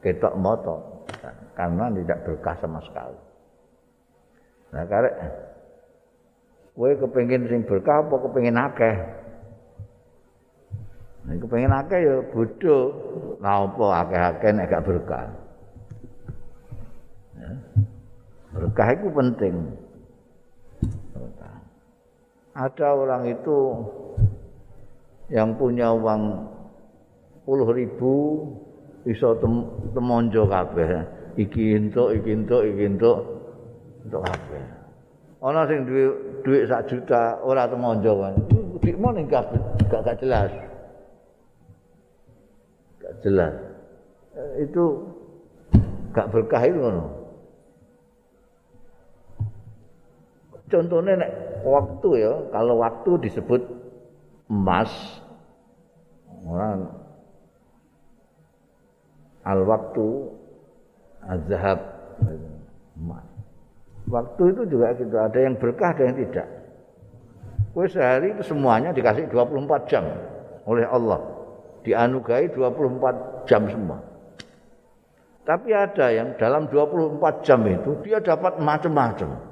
[0.00, 1.04] ketok moto
[1.58, 3.18] karena tidak berkah sama sekali.
[4.68, 5.14] Nah, karek
[6.78, 8.96] kowe kepengin sing berkah apa kepengin akeh?
[11.26, 12.78] Nek kepengin akeh ya bodho.
[13.42, 15.26] Lah apa akeh-akeh nek gak berkah?
[17.36, 17.50] Ya.
[18.54, 19.54] Berkah itu penting.
[22.58, 23.86] Ada orang itu
[25.30, 26.50] yang punya uang
[27.46, 28.42] puluh ribu
[29.06, 29.62] iso tem
[29.94, 31.06] temonjo kabeh.
[31.38, 33.18] Iki entuk, iki entuk, iki entuk
[34.02, 34.62] untuk kabeh.
[35.38, 36.10] Ana sing duwe
[36.42, 38.34] dhuwit sak juta ora temonjo kan.
[38.98, 39.54] Mau ning gak
[39.86, 40.50] gak jelas.
[42.98, 43.54] Gak jelas.
[44.34, 45.06] Eh, itu
[46.10, 47.17] gak berkah itu ngono.
[50.68, 51.32] Contohnya nek
[51.64, 53.62] waktu ya, kalau waktu disebut
[54.52, 54.92] emas,
[56.44, 56.92] orang
[59.48, 60.06] al waktu
[61.24, 61.80] azhab
[63.00, 63.24] emas.
[64.08, 66.48] Waktu itu juga gitu, ada yang berkah, ada yang tidak.
[67.72, 70.04] Kue sehari itu semuanya dikasih 24 jam
[70.64, 71.20] oleh Allah.
[71.84, 74.00] Dianugahi 24 jam semua.
[75.48, 79.47] Tapi ada yang dalam 24 jam itu dia dapat macam-macam.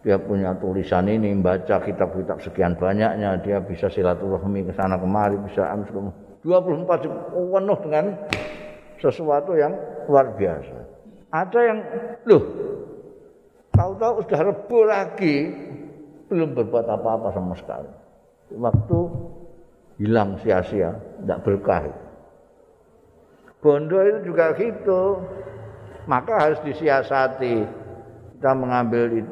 [0.00, 5.68] Dia punya tulisan ini, baca kitab-kitab sekian banyaknya, dia bisa silaturahmi ke sana kemari, bisa
[5.68, 6.08] amsul.
[6.40, 8.04] 24 jam penuh dengan
[8.96, 9.76] sesuatu yang
[10.08, 10.76] luar biasa.
[11.28, 11.78] Ada yang,
[12.24, 12.42] loh,
[13.80, 15.36] tahu-tahu sudah rebu lagi
[16.28, 17.90] belum berbuat apa-apa sama sekali
[18.54, 18.98] waktu
[19.98, 21.88] hilang sia-sia tidak berkah
[23.64, 25.24] bondo itu juga gitu
[26.04, 27.66] maka harus disiasati
[28.36, 29.24] kita mengambil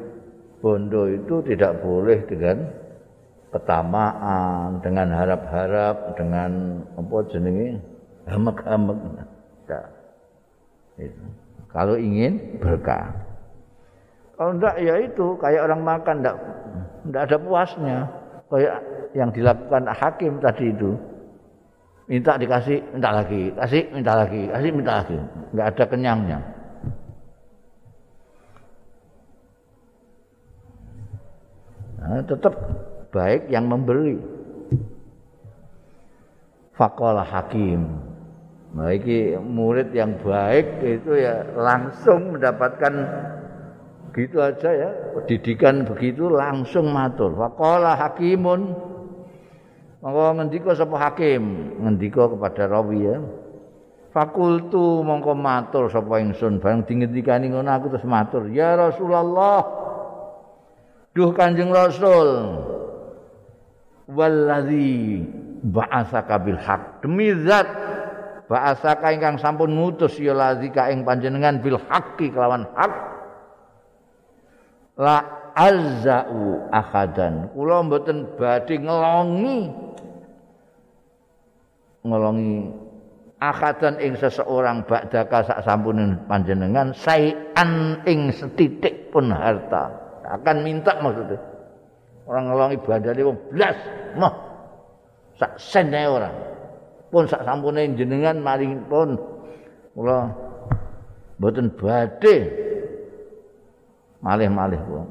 [0.59, 2.67] bondo itu tidak boleh dengan
[3.49, 7.81] ketamaan dengan harap-harap dengan apa jenenge
[8.29, 8.97] hamek-hamek
[10.99, 11.25] itu
[11.71, 13.29] kalau ingin berkah
[14.39, 16.37] kalau enggak ya itu kayak orang makan enggak
[17.03, 17.97] enggak ada puasnya.
[18.47, 18.75] Kayak
[19.11, 20.95] yang dilakukan hakim tadi itu.
[22.07, 25.17] Minta dikasih, minta lagi, kasih, minta lagi, kasih, minta lagi.
[25.51, 26.39] Enggak ada kenyangnya.
[31.99, 32.53] Nah, tetap
[33.11, 34.15] baik yang memberi.
[36.73, 37.85] Fakolah hakim.
[38.71, 38.93] Nah,
[39.43, 42.93] murid yang baik itu ya langsung mendapatkan
[44.09, 47.37] Begitu aja ya, pendidikan begitu langsung matur.
[47.37, 48.73] Faqala hakimun
[49.99, 53.19] Monggo ngendika sapa hakim, ngendika kepada rawi ya.
[54.15, 59.59] Fakultu mongko matur sapa ingsun bareng dingendikani ngono aku terus matur, "Ya Rasulullah,
[61.13, 62.29] duh Kanjeng Rasul,
[64.09, 65.23] wallazi
[65.65, 67.69] ba'asaka bil haq." Demi zat
[68.49, 72.93] ba'asaka ingkang sampun ngutus ya lazika ing panjenengan bil haqqi kelawan hak.
[74.99, 75.17] La
[75.55, 79.59] azzau akadan kula mboten badhe ngelongi.
[82.03, 82.53] Ngelongi
[83.39, 91.41] akadan ing seseorang badaka sak sampune panjenengan sayan ing setitik pun harta akan minta maksudnya.
[92.29, 93.77] Orang ngelongi badane wong blas
[94.13, 94.33] mah
[95.41, 96.35] sak sen orang.
[97.09, 99.17] Pun sak sampune jenengan maring pun.
[99.97, 100.29] Kula
[101.41, 102.35] mboten badhe
[104.21, 105.07] malih-malih wong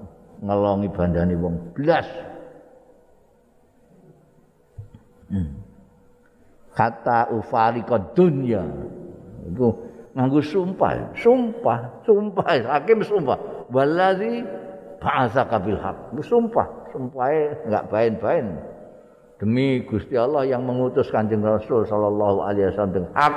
[0.46, 2.06] ngelongi bandane wong blas.
[5.28, 5.68] Hmm.
[6.78, 7.82] kata ufari
[8.14, 8.62] dunya.
[9.50, 9.68] Iku
[10.14, 12.46] nganggo sumpah, sumpah, sumpah,
[12.78, 13.66] hakim sumpah.
[13.74, 14.46] Wallazi
[14.98, 15.96] ba'atsaka bil haq.
[16.22, 18.46] Sumpah, sumpahe enggak bain-bain.
[19.38, 23.34] Demi Gusti Allah yang mengutus Kanjeng Rasul sallallahu alaihi wasallam dengan hak.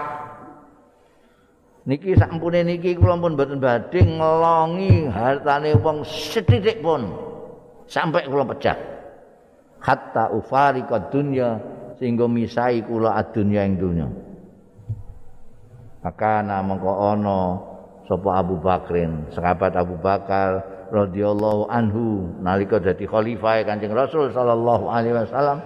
[1.86, 7.10] Niki sampune niki kula pun mboten badhe ngelongi hartane wong sethithik pun.
[7.86, 8.78] Sampai kula pecah.
[9.82, 11.58] Hatta ufariqa dunya
[12.02, 14.10] sehingga misai kula adunya ing dunya.
[16.02, 17.40] Maka mongko ana
[18.10, 25.16] sapa Abu Bakrin, sahabat Abu Bakar radhiyallahu anhu nalika dadi khalifah Kanjeng Rasul sallallahu alaihi
[25.16, 25.64] wasallam.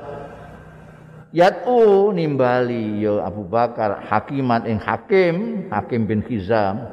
[1.36, 6.88] Yat'u nimbali ya Abu Bakar hakiman ing hakim, Hakim bin Hizam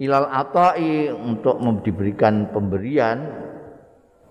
[0.00, 3.28] ilal atai untuk diberikan pemberian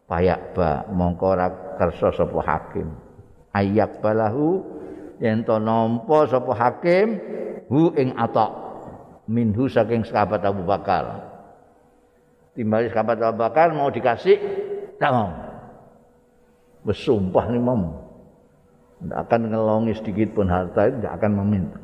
[0.09, 2.93] payak ba mongko ora kersa sapa hakim
[3.53, 4.61] ayak balahu
[5.17, 7.17] yen to nampa sapa hakim
[7.65, 8.51] hu ing atok
[9.25, 11.34] minhu saking sahabat Abu Bakar.
[12.55, 14.39] Timbali sahabat Abu Bakar mau dikasih,
[14.95, 15.27] tak mau.
[16.87, 17.81] Bersumpah nih mam.
[19.03, 21.83] Tidak akan ngelongi sedikit pun harta itu, tidak akan meminta.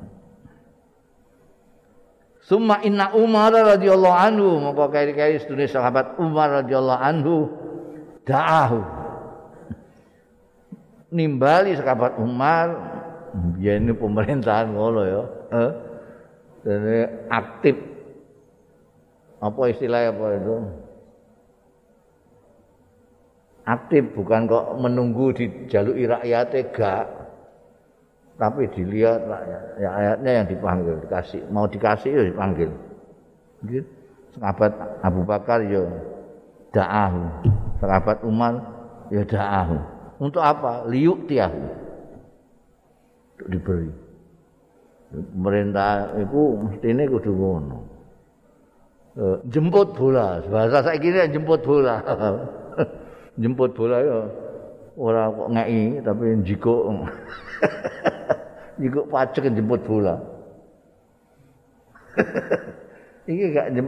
[2.47, 7.35] Summa inna Umar radhiyallahu anhu, maka kari-kari sedunia sahabat Umar radhiyallahu anhu
[8.23, 8.79] da'ahu.
[11.11, 12.71] Nimbali sahabat Umar,
[13.59, 15.23] biar ini pemerintahan ngono ya.
[16.63, 17.90] eh, aktif
[19.41, 20.55] apa istilahnya apa itu?
[23.61, 27.05] Aktif bukan kok menunggu di jalur rakyat gak
[28.41, 32.69] tapi dilihat rakyat ya ayatnya yang dipanggil dikasih mau dikasih ya dipanggil.
[33.65, 33.85] Gitu.
[34.37, 34.73] Sahabat
[35.03, 35.83] Abu Bakar ya
[36.73, 37.21] da'ahu.
[37.83, 38.53] Sahabat Umar
[39.13, 39.77] ya da'ahu.
[40.21, 40.85] Untuk apa?
[40.89, 41.81] Liuk tiahu
[43.41, 43.89] untuk diberi.
[45.11, 47.90] Pemerintah itu mestine kudu ngono.
[49.11, 51.99] Eh, jemput bola, bahasa ini jemput bola.
[53.41, 54.19] jemput bola ya
[54.95, 56.75] ora kok ngeki tapi jiko.
[58.79, 60.15] jiko pacek jemput bola.
[63.31, 63.87] iki gak jem,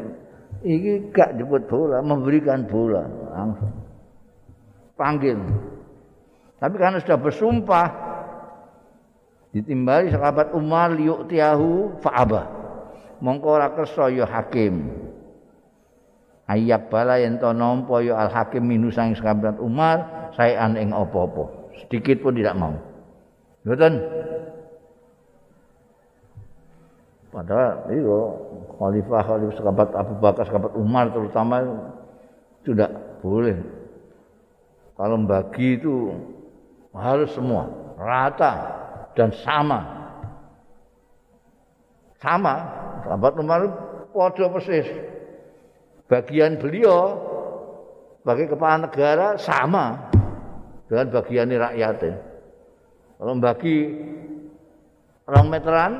[0.60, 3.72] iki gak jemput bola, memberikan bola langsung.
[5.00, 5.40] Panggil.
[6.60, 7.88] Tapi karena sudah bersumpah,
[9.56, 12.52] ditimbali sahabat Umar liuk tiahu faaba
[13.24, 13.56] mongko
[14.12, 15.03] ya hakim
[16.48, 21.72] ayab bala yen to nampa ya al hakim minu sang sahabat Umar saean ing apa-apa.
[21.86, 22.76] Sedikit pun tidak mau.
[23.64, 23.94] Ngoten
[27.34, 28.14] padahal itu
[28.78, 31.58] khalifah khalifah sahabat Abu Bakar sahabat Umar terutama
[32.68, 32.92] tidak
[33.24, 33.58] boleh.
[34.94, 36.14] Kalau bagi itu
[36.94, 37.66] harus semua.
[37.98, 38.54] Rata
[39.18, 40.02] dan sama.
[42.22, 42.56] Sama,
[43.04, 43.60] sahabat Umar
[44.16, 44.88] podo persis.
[46.14, 47.18] Bagian beliau
[48.22, 50.14] bagi kepala negara sama
[50.86, 52.16] dengan bagian rakyatnya.
[53.18, 53.78] Kalau bagi
[55.26, 55.92] rong meteran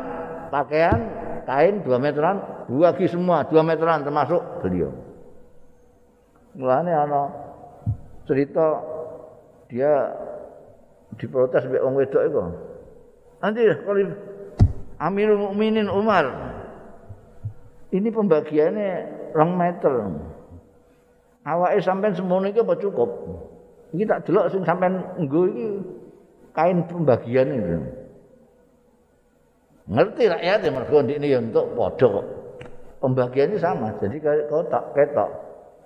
[0.54, 1.00] pakaian
[1.50, 2.38] kain dua meteran,
[2.70, 4.94] bagi semua dua meteran termasuk beliau.
[6.54, 7.24] Mulanya ana
[8.30, 8.86] cerita
[9.66, 10.14] dia
[11.18, 12.40] diprotes mbek wong wedok itu.
[13.42, 14.14] Nanti kalau
[15.02, 16.30] Amirul Mukminin Umar
[17.90, 19.94] ini pembagiannya rong meter.
[21.44, 23.10] Awake sampean semono iki apa cukup?
[23.92, 25.68] Iki tak delok sing sampean nggo iki
[26.56, 27.78] kain pembagian itu.
[29.84, 32.28] Ngerti rakyat ya mergo ini ya untuk padha kok.
[33.04, 35.28] Pembagiannya sama, jadi kotak ketok.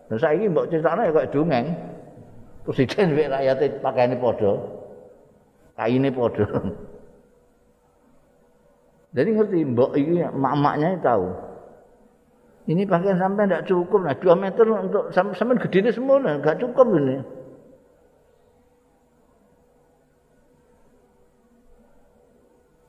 [0.08, 1.66] Nah saiki mbok critakno ya kok dongeng.
[2.62, 4.52] Presiden wek rakyate pakaiane padha.
[5.74, 6.46] Kaine padha.
[9.18, 11.26] Jadi ngerti mbok ini mak-maknya tahu.
[12.68, 14.04] Ini pakaian sampai tidak cukup.
[14.04, 17.18] Nah, dua meter untuk sampai gede ini semua, nggak cukup ini.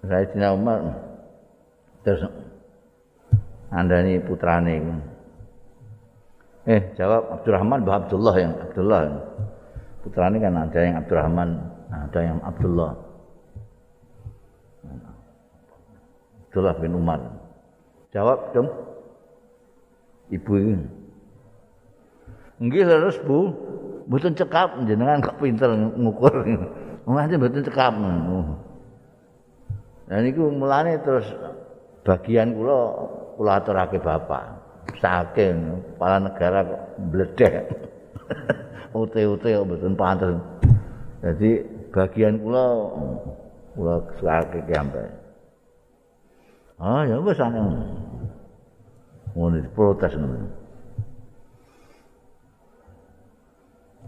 [0.08, 0.80] Sayyidina Umar
[2.00, 2.24] terus
[3.68, 4.80] anda ini putrane
[6.64, 9.00] eh jawab Abdurrahman Mbah Abdullah yang Abdullah
[10.00, 11.48] putrane kan ada yang Abdurrahman
[11.92, 12.96] ada yang Abdullah
[16.48, 17.20] Abdullah bin Umar.
[18.08, 18.87] Jawab dong.
[20.28, 20.86] Ibu ini.
[22.58, 23.52] Nggih leres Bu.
[24.08, 26.32] Mboten cekap jenengan kok pinter ngukur.
[27.04, 27.92] Mengate mboten cekap.
[30.08, 31.28] Dan niku mulane terus
[32.08, 32.78] bagian kula
[33.36, 34.56] kula aturake bapak.
[34.98, 37.54] Saking kepala negara kok bledek.
[38.96, 40.32] Ute-ute kok mboten pantes.
[41.20, 41.50] Jadi
[41.92, 42.64] bagian kula
[43.76, 45.08] kula sakake sampai.
[46.80, 47.60] Ah ya wis ana.
[49.36, 50.48] Ngono protes ngono.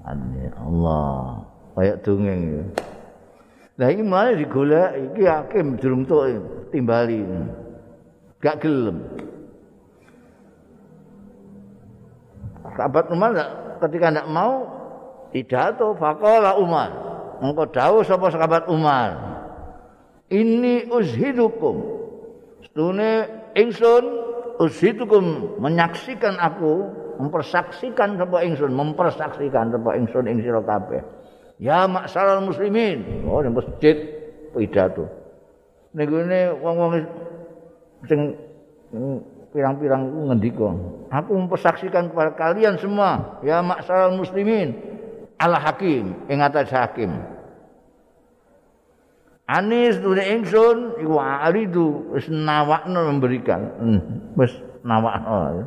[0.01, 1.45] Ane Allah,
[1.77, 2.64] kayak dongeng ya.
[3.81, 6.37] Lah iki malah digolek iki hakim durung tok
[6.68, 7.25] timbali.
[8.41, 9.01] Gak gelem.
[12.77, 13.33] Sahabat Umar
[13.81, 14.68] ketika ndak mau
[15.33, 16.93] pidato faqala Umar.
[17.41, 19.16] Engko dawuh sapa sahabat Umar?
[20.29, 21.77] Ini uzhidukum.
[22.68, 24.20] Stune ingsun
[24.61, 26.85] usitukum menyaksikan aku,
[27.17, 31.01] mempersaksikan sapa ingsun, mempersaksikan sapa ingsun ing sira kabeh.
[31.57, 33.25] Ya maksaral muslimin.
[33.25, 33.97] Oh ning masjid
[34.53, 35.09] pidato.
[35.97, 36.91] Ning gone wong-wong
[38.05, 38.37] sing
[39.51, 40.71] pirang-pirang iku ngendika,
[41.11, 44.79] aku mempersaksikan kepada kalian semua, ya maksaral muslimin,
[45.43, 47.11] ala hakim, ing atas hakim.
[49.51, 53.61] Anis dunia ingsun iku aridu wis nawakno memberikan.
[53.83, 54.01] Hmm,
[54.39, 54.55] wis
[54.87, 55.67] nawakno.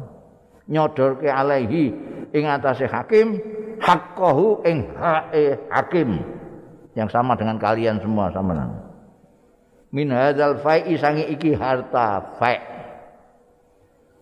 [0.72, 1.92] Nyodorke alaihi
[2.32, 3.44] ing atase hakim
[3.84, 6.24] haqqahu ing hae hakim
[6.96, 8.72] yang sama dengan kalian semua sama nang.
[9.92, 12.64] Min hadzal fai'i sangi iki harta fai'.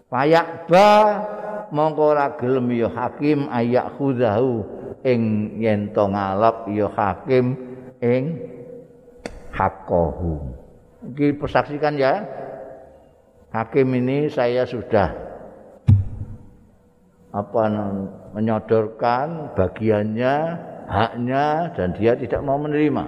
[0.09, 0.89] Payak ba
[1.69, 4.65] mongko ora gelem ya hakim ayak khudahu
[5.05, 7.55] ing yen to ngalap ya hakim
[8.01, 8.41] ing
[9.55, 10.31] haqqahu.
[11.13, 12.23] Iki persaksikan ya.
[13.51, 15.11] Hakim ini saya sudah
[17.31, 17.63] apa
[18.31, 20.35] menyodorkan bagiannya,
[20.87, 23.07] haknya dan dia tidak mau menerima.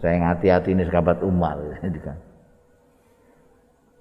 [0.00, 1.58] Saya ngati-hati ini sahabat Umar.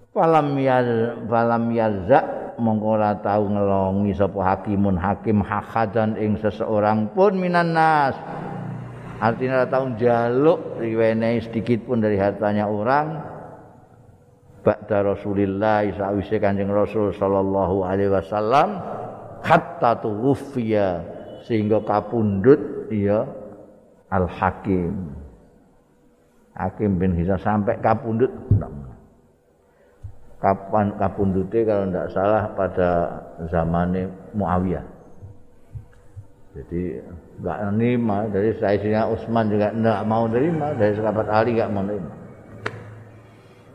[0.10, 0.82] Falam ya
[1.30, 8.18] falam yazak mongko ora tau ngelongi sapa hakimun hakim hakadan ing seseorang pun minan nas.
[9.22, 13.38] Artinya ora tau njaluk riwenehi sedikit pun dari hartanya orang.
[14.60, 18.76] Ba'da Rasulillah sawise Kanjeng Rasul sallallahu alaihi wasallam
[19.40, 21.00] hatta tuwfiya
[21.48, 23.24] sehingga kapundhut ya
[24.12, 25.16] Al Hakim.
[26.58, 28.34] Hakim bin Hizam sampai kapundhut
[30.40, 32.90] kapan kapundute kalau tidak salah pada
[33.52, 34.86] zamannya Muawiyah.
[36.56, 36.98] Jadi
[37.40, 42.12] nggak nerima dari Sayyidina Utsman juga tidak mau nerima dari sahabat Ali nggak mau nerima.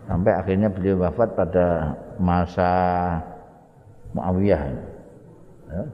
[0.04, 2.72] Sampai akhirnya beliau wafat pada masa
[4.12, 4.60] Muawiyah.
[5.68, 5.84] Ya.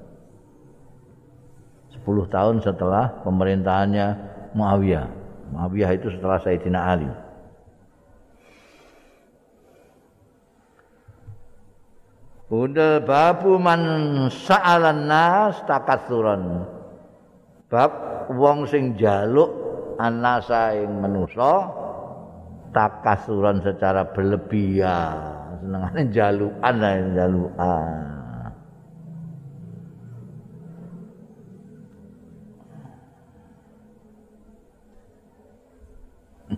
[2.00, 4.06] 10 tahun setelah pemerintahannya
[4.56, 5.06] Muawiyah.
[5.54, 7.10] Muawiyah itu setelah Sayyidina Ali.
[12.50, 16.66] Bunda babu man sa'alan nas takatsuran.
[17.70, 19.54] Bab wong sing jaluk
[20.02, 21.70] anasa ing manusa
[22.74, 25.62] takasuran secara berlebihan.
[25.62, 28.18] Senengane jalukan lah jalukan.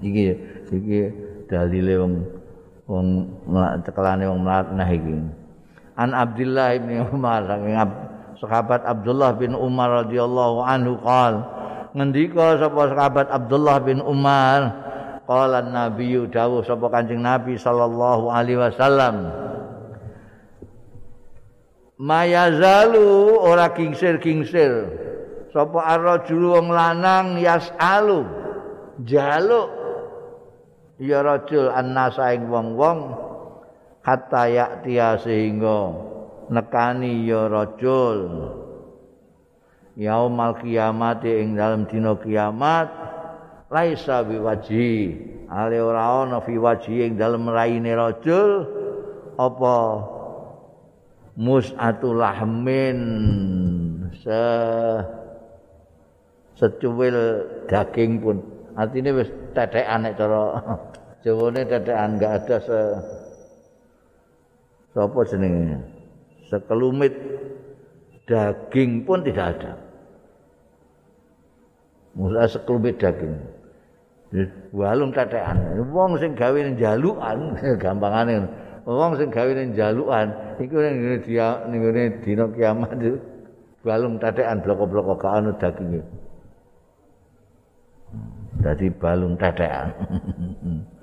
[0.01, 0.34] iki
[0.72, 1.01] iki
[1.53, 2.14] dalile wong
[2.88, 3.07] wong
[3.84, 5.41] cekelane wong mlatnah iki.
[5.99, 7.45] An Abdullah bin Umar
[8.43, 11.45] sahabat Abdullah bin Umar radhiyallahu anhu qol
[11.95, 14.82] ngendika sapa sahabat Abdullah bin Umar?
[15.22, 19.30] Qala nabi dawuh sapa Kanjeng Nabi sallallahu alaihi wasallam
[21.95, 24.90] mayazalu ora kingsir-kingsir
[25.55, 28.26] sapa ar-rajul wong lanang yasalu
[29.07, 29.70] jaluk.
[31.03, 33.14] Ya rajul annasa ing wong-wong
[34.03, 35.94] hatta yaktia sehingga
[36.50, 38.20] nekani ya rajul.
[39.92, 42.88] Yaumal kiamat ing dalam dina kiamat
[43.70, 44.92] laisa biwaji.
[45.53, 48.64] Ale ora ana fi waji ing dalem raine rajul
[49.36, 49.76] apa
[51.36, 52.98] mus'atul lahmin
[54.16, 54.44] se
[56.57, 57.16] secuwil
[57.68, 58.40] daging pun.
[58.72, 60.40] Artinya wis tetekan nek cara
[61.22, 62.80] jawane tetekan enggak ada se
[64.93, 65.80] sapa jenenge?
[66.49, 67.14] Sekelumit.
[68.22, 69.72] Daging pun tidak ada.
[72.14, 73.34] Musa sekelumit daging.
[74.72, 75.61] Walung tetekan
[75.93, 78.49] wong sing gawe jalukan gampangane
[78.88, 81.82] wong sing gawe jalukan iku ning dia ning
[82.24, 83.20] dina kiamat itu.
[83.82, 86.01] Balung tetekan bloko-bloko gak ana daginge
[88.62, 89.90] dadi balung tetekan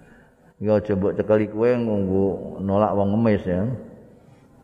[0.60, 2.26] Ya mbok cekeli kowe nganggo
[2.60, 3.64] nolak wong ngemis ya.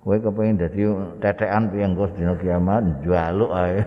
[0.04, 0.84] Kowe kepengin dadi
[1.24, 3.80] tetekan piye engko dina kiamat njaluk ae.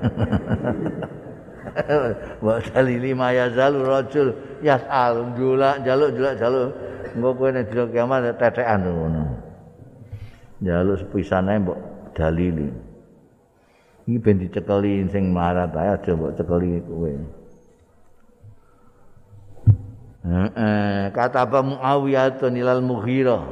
[2.44, 4.32] wa dalili ma yazalu rajul.
[4.64, 6.72] Yas'al julak jaluk julak jaluk
[7.12, 9.24] engko kowe nek dina kiamat tetekan ngono.
[10.64, 11.78] Jaluk sepisane mbok
[12.16, 12.72] dalili.
[14.08, 17.12] Iki ben dicekeli sing melarat ae aja mbok cekeli kowe
[21.14, 23.42] kata apa Muawiyah ilal Mughirah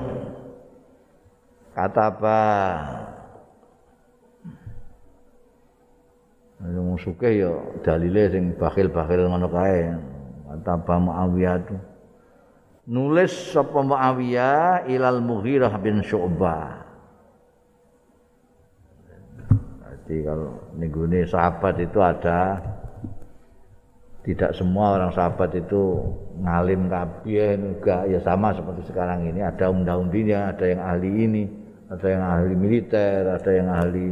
[1.72, 2.40] kata apa
[6.56, 7.52] Wong sugih ya
[7.84, 9.92] dalile sing bakhil-bakhil ngono kae.
[10.48, 11.68] Kata Muawiyah.
[12.88, 16.86] Nulis sapa Muawiyah ilal Mughirah bin Syu'bah.
[19.84, 22.62] Jadi kalau nih sahabat itu ada
[24.26, 26.02] tidak semua orang sahabat itu
[26.42, 31.44] ngalim kabeh juga ya sama seperti sekarang ini ada undang-undangnya ada yang ahli ini
[31.86, 34.06] ada yang ahli militer ada yang ahli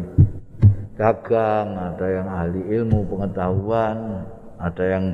[0.95, 4.23] dagang, ada yang ahli ilmu pengetahuan,
[4.62, 5.05] ada yang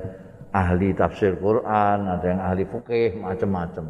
[0.53, 3.89] ahli tafsir Quran, ada yang ahli fikih, macam-macam.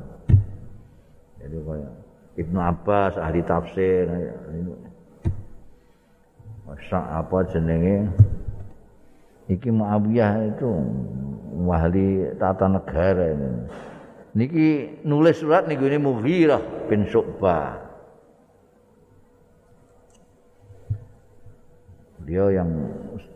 [1.41, 1.93] Jadi kayak
[2.39, 4.07] Ibnu Abbas ahli tafsir,
[6.71, 8.07] Masa apa jenenge?
[9.51, 10.71] Iki Muawiyah itu
[11.67, 13.51] ahli tata negara ini.
[14.31, 14.69] Niki
[15.03, 17.91] nulis surat niku ini Mughirah bin Syu'bah.
[22.31, 22.71] beliau yang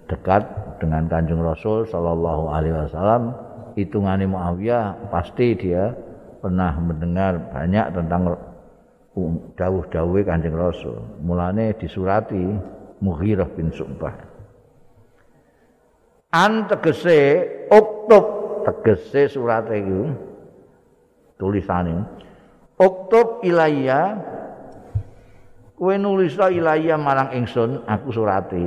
[0.06, 0.46] dekat
[0.78, 3.34] dengan Kanjeng Rasul Shallallahu Alaihi Wasallam
[3.74, 5.90] hitungannya Muawiyah pasti dia
[6.38, 8.38] pernah mendengar banyak tentang
[9.58, 11.02] dawuh-dawuh Kanjeng Rasul.
[11.26, 12.54] Mulane disurati
[13.02, 14.33] Mughirah bin Su'bah.
[16.34, 18.26] An tegese uktub
[18.66, 20.10] tegese surat itu
[21.38, 22.02] tulisannya
[22.74, 24.18] uktub ilayya
[25.78, 28.66] kowe nulis ilaya marang ingsun aku surati.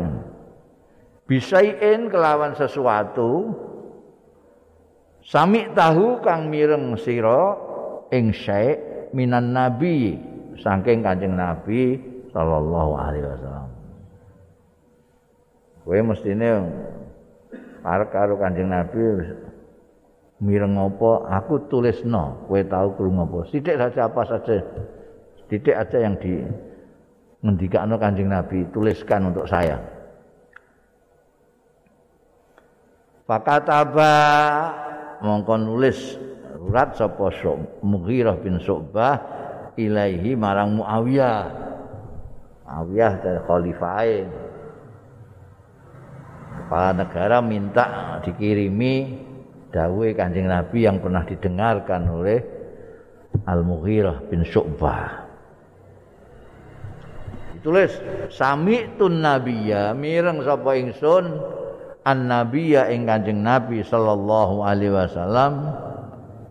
[1.28, 3.52] Bisain kelawan sesuatu
[5.28, 7.52] sami tahu kang mireng sira
[8.16, 8.32] ing
[9.12, 10.16] minan nabi
[10.56, 12.00] saking kanjeng nabi
[12.32, 13.70] sallallahu alaihi wasallam.
[15.84, 16.52] Kowe mestine
[17.86, 19.02] arep karo kanjeng nabi
[20.38, 24.56] mireng apa aku tulisno kowe tahu krungu apa sithik saja apa saja
[25.50, 26.46] sithik aja yang di
[27.42, 29.78] ngendikakno Kanjeng Nabi, tuliskan untuk saya.
[33.28, 34.16] Fakataba
[35.20, 36.16] mongko nulis
[36.56, 37.28] surat sapa
[37.84, 39.20] Mughirah bin Syu'bah
[39.76, 41.44] ilaihi marang Muawiyah.
[42.68, 44.00] Muawiyah dari khalifah
[46.68, 49.24] Kepala negara minta dikirimi
[49.72, 52.44] dawuh Kanjeng Nabi yang pernah didengarkan oleh
[53.48, 55.28] Al-Mughirah bin Syu'bah.
[57.64, 57.92] tulis
[58.32, 61.40] sami tun nabiya mireng sapa ingsun
[62.08, 65.76] an nabiya ing kanjeng nabi sallallahu alaihi wasallam.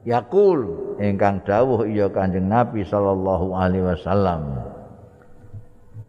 [0.05, 0.65] Yaqul
[1.01, 4.65] ingkang dawuh iya kanjeng nabi sallallahu alaihi wasallam.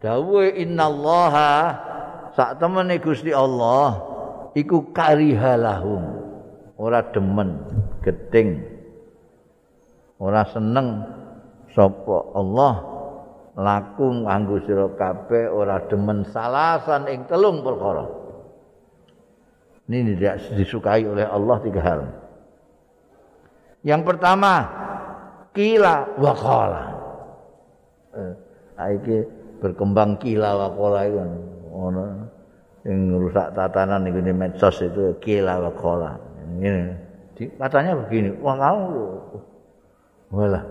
[0.04, 1.87] Dawuh innallaha
[2.38, 3.98] sak temene Gusti Allah
[4.54, 6.22] iku karihalahum
[6.78, 7.58] ora demen
[8.06, 8.62] geting
[10.22, 11.02] ora seneng
[11.74, 12.74] sapa Allah
[13.58, 18.06] laku nganggo sira kabeh ora demen salasan ing telung perkara.
[19.88, 22.02] Ini tidak disukai oleh Allah tiga hal.
[23.88, 24.68] Yang pertama,
[25.56, 26.84] kila wa qala.
[28.20, 28.34] Eh,
[29.64, 31.24] berkembang kila wa qala itu.
[32.88, 36.16] Sing rusak tatanan di medsos itu kila wa qala.
[36.56, 36.96] Ini
[37.60, 38.88] katanya begini, wah kamu
[40.28, 40.64] Walah,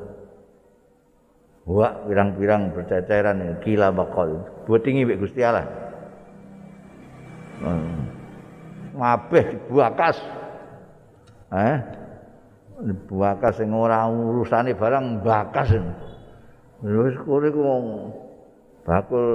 [1.67, 4.45] Wah, pirang-pirang berceceran gila bakal.
[4.69, 5.67] Buat tinggi Mbak Gusti Allah.
[7.59, 8.07] Hmm.
[8.95, 10.21] Mabeh dibuakas.
[11.57, 11.77] Eh?
[12.85, 15.75] Dibuakas sing ora urusane barang bakas.
[16.85, 17.65] Wis kore ku
[18.85, 19.27] bakul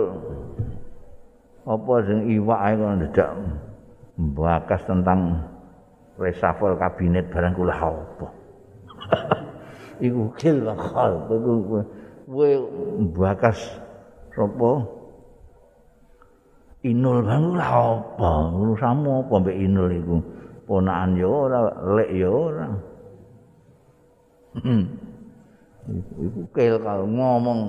[1.66, 3.30] apa sing iwak ae kok ndedak
[4.38, 5.20] bakas tentang
[6.18, 8.28] reshuffle kabinet barang kula apa.
[10.06, 11.30] Iku kil bakal.
[11.30, 11.52] Iku
[12.32, 12.52] kowe
[13.12, 13.60] bakas
[14.32, 14.72] sapa
[16.82, 17.68] inul bang ora
[18.00, 20.18] apa urusanmu apa mbek inul iku
[20.66, 21.60] ponakan ya ora
[21.94, 22.68] lek ya ora
[24.58, 24.84] hmm.
[26.26, 27.60] iku kel kalau ngomong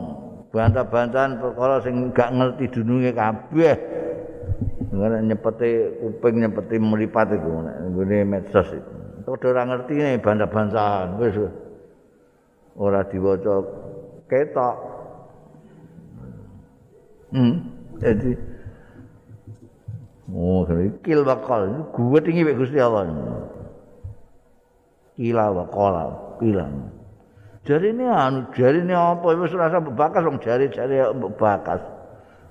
[0.53, 3.77] bantah-bantahan perkara sing gak ngerti dununge kabeh
[4.93, 5.71] ngene nyepeti
[6.05, 8.93] kuping nyepeti mripat iku nggone medsos iku
[9.25, 11.37] padha ora ngerti nih bantah-bantahan wis
[12.77, 13.55] ora diwaca
[14.29, 14.77] ketok.
[17.33, 17.57] Hmm.
[18.01, 18.33] Jadi
[20.33, 20.65] Oh,
[21.05, 21.93] kil wakal.
[21.93, 23.05] Gue tinggi Gusti Allah.
[25.13, 26.05] Kila wakala,
[26.41, 26.73] kila.
[27.63, 29.39] Jari ini anu, jari ini apa?
[29.39, 31.79] Wis rasa bebakas wong jari-jari bebakas.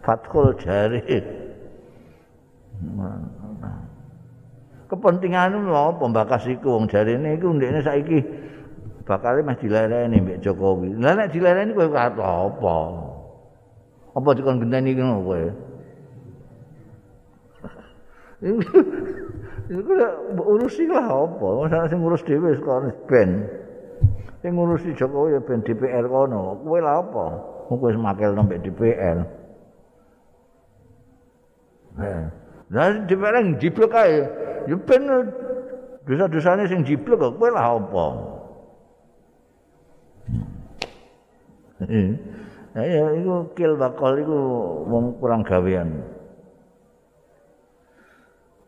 [0.08, 1.04] Fatkul jari.
[4.88, 8.24] Kepentingan apa pembakas iku wong jari ini iku ndekne saiki
[9.04, 10.96] bakal mah dilereni mbek Jokowi.
[10.96, 12.76] Lah nek dilereni kowe kata apa?
[14.16, 15.44] Apa dikon gendani ngono kowe?
[19.76, 19.92] Iku
[20.40, 21.48] urusi lah apa?
[21.68, 23.60] Masa sing ngurus dhewe sekarang ben.
[24.42, 26.58] Sing ngurusi Jokowi ya ben DPR kono.
[26.66, 27.26] Kowe lah apa?
[27.70, 29.22] Kowe wis makel nembe DPR.
[32.02, 32.24] Eh.
[32.74, 34.26] Lah DPR yang jiblok ae.
[34.66, 35.06] Ya ben
[36.10, 38.06] dosa-dosane sing jiblok kok kowe lah apa?
[42.72, 44.40] Ya ya iku kil bakal iku
[44.90, 46.02] wong kurang gawean.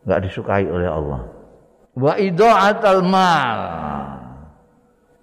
[0.06, 1.26] Enggak disukai oleh Allah.
[1.98, 3.60] Wa idaatul mal.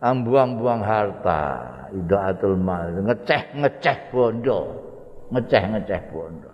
[0.02, 1.41] Ambuang-buang harta,
[1.93, 4.60] idaatul mal, ngeceh-ngeceh bondo.
[5.30, 6.52] Ngeceh-ngeceh bondo.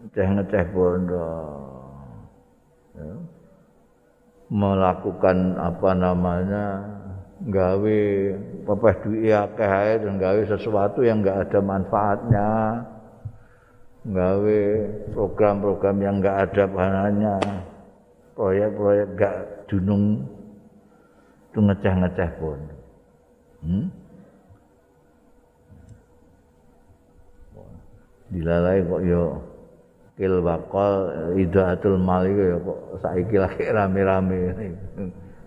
[0.00, 1.28] Ngeceh-ngeceh bondo.
[2.96, 3.12] Ya.
[4.50, 6.66] melakukan apa namanya
[7.46, 8.00] gawe
[8.66, 12.50] pepeh duit akeh ae dan gawe sesuatu yang enggak ada manfaatnya
[14.10, 14.60] gawe
[15.14, 17.36] program-program yang enggak ada bahannya
[18.40, 19.36] proyek-proyek enggak
[19.68, 20.24] dunung.
[21.52, 22.60] Itu ngeceh-ngeceh pun.
[23.60, 23.86] Hmm?
[28.30, 29.22] dilalai kok yo
[30.14, 30.92] kil bakal
[31.34, 34.38] idaatul mal iku ya kok saiki lagi rame-rame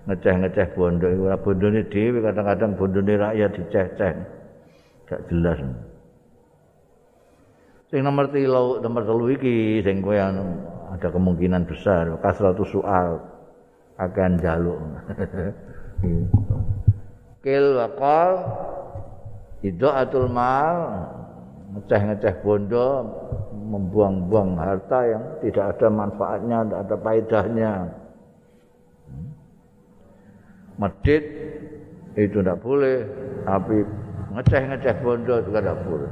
[0.03, 1.31] ngeceh-ngeceh bondo iku.
[1.31, 4.13] Ora bondone dhewe kadang-kadang bondone rakyat diceh-ceh.
[5.07, 5.59] Gak jelas.
[7.87, 10.17] Sing nomor telu nomor telu iki sing kowe
[10.93, 12.13] ada kemungkinan besar.
[12.21, 13.17] Kasratus soal
[13.97, 14.77] akan jaluk.
[17.41, 18.29] Kil bakal
[19.65, 20.77] idaatul mal.
[21.73, 22.89] Ngeceh-ngeceh bondo.
[23.63, 27.73] Membuang-buang harta yang tidak ada manfaatnya, tidak ada faedahnya.
[30.77, 31.23] Medit.
[32.13, 33.09] Itu tidak boleh,
[33.41, 33.81] tapi
[34.37, 36.11] ngeceh-ngeceh bondo juga tidak boleh.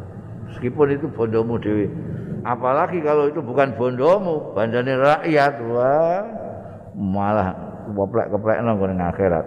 [0.49, 1.85] Meskipun itu bondomu dewi.
[2.41, 6.25] Apalagi kalau itu bukan bondomu, bandane rakyat, wah
[6.97, 7.53] malah
[7.85, 9.45] keplek-keplek nang akhirat.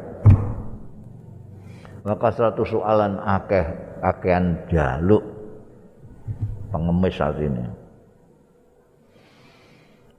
[2.04, 3.64] Maka satu soalan akeh
[4.04, 5.24] akehan jaluk
[6.68, 7.64] pengemis saat ini.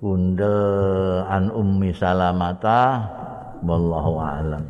[0.02, 0.58] Bunda
[1.30, 3.06] an ummi salamata
[3.64, 4.66] wallahu a'lam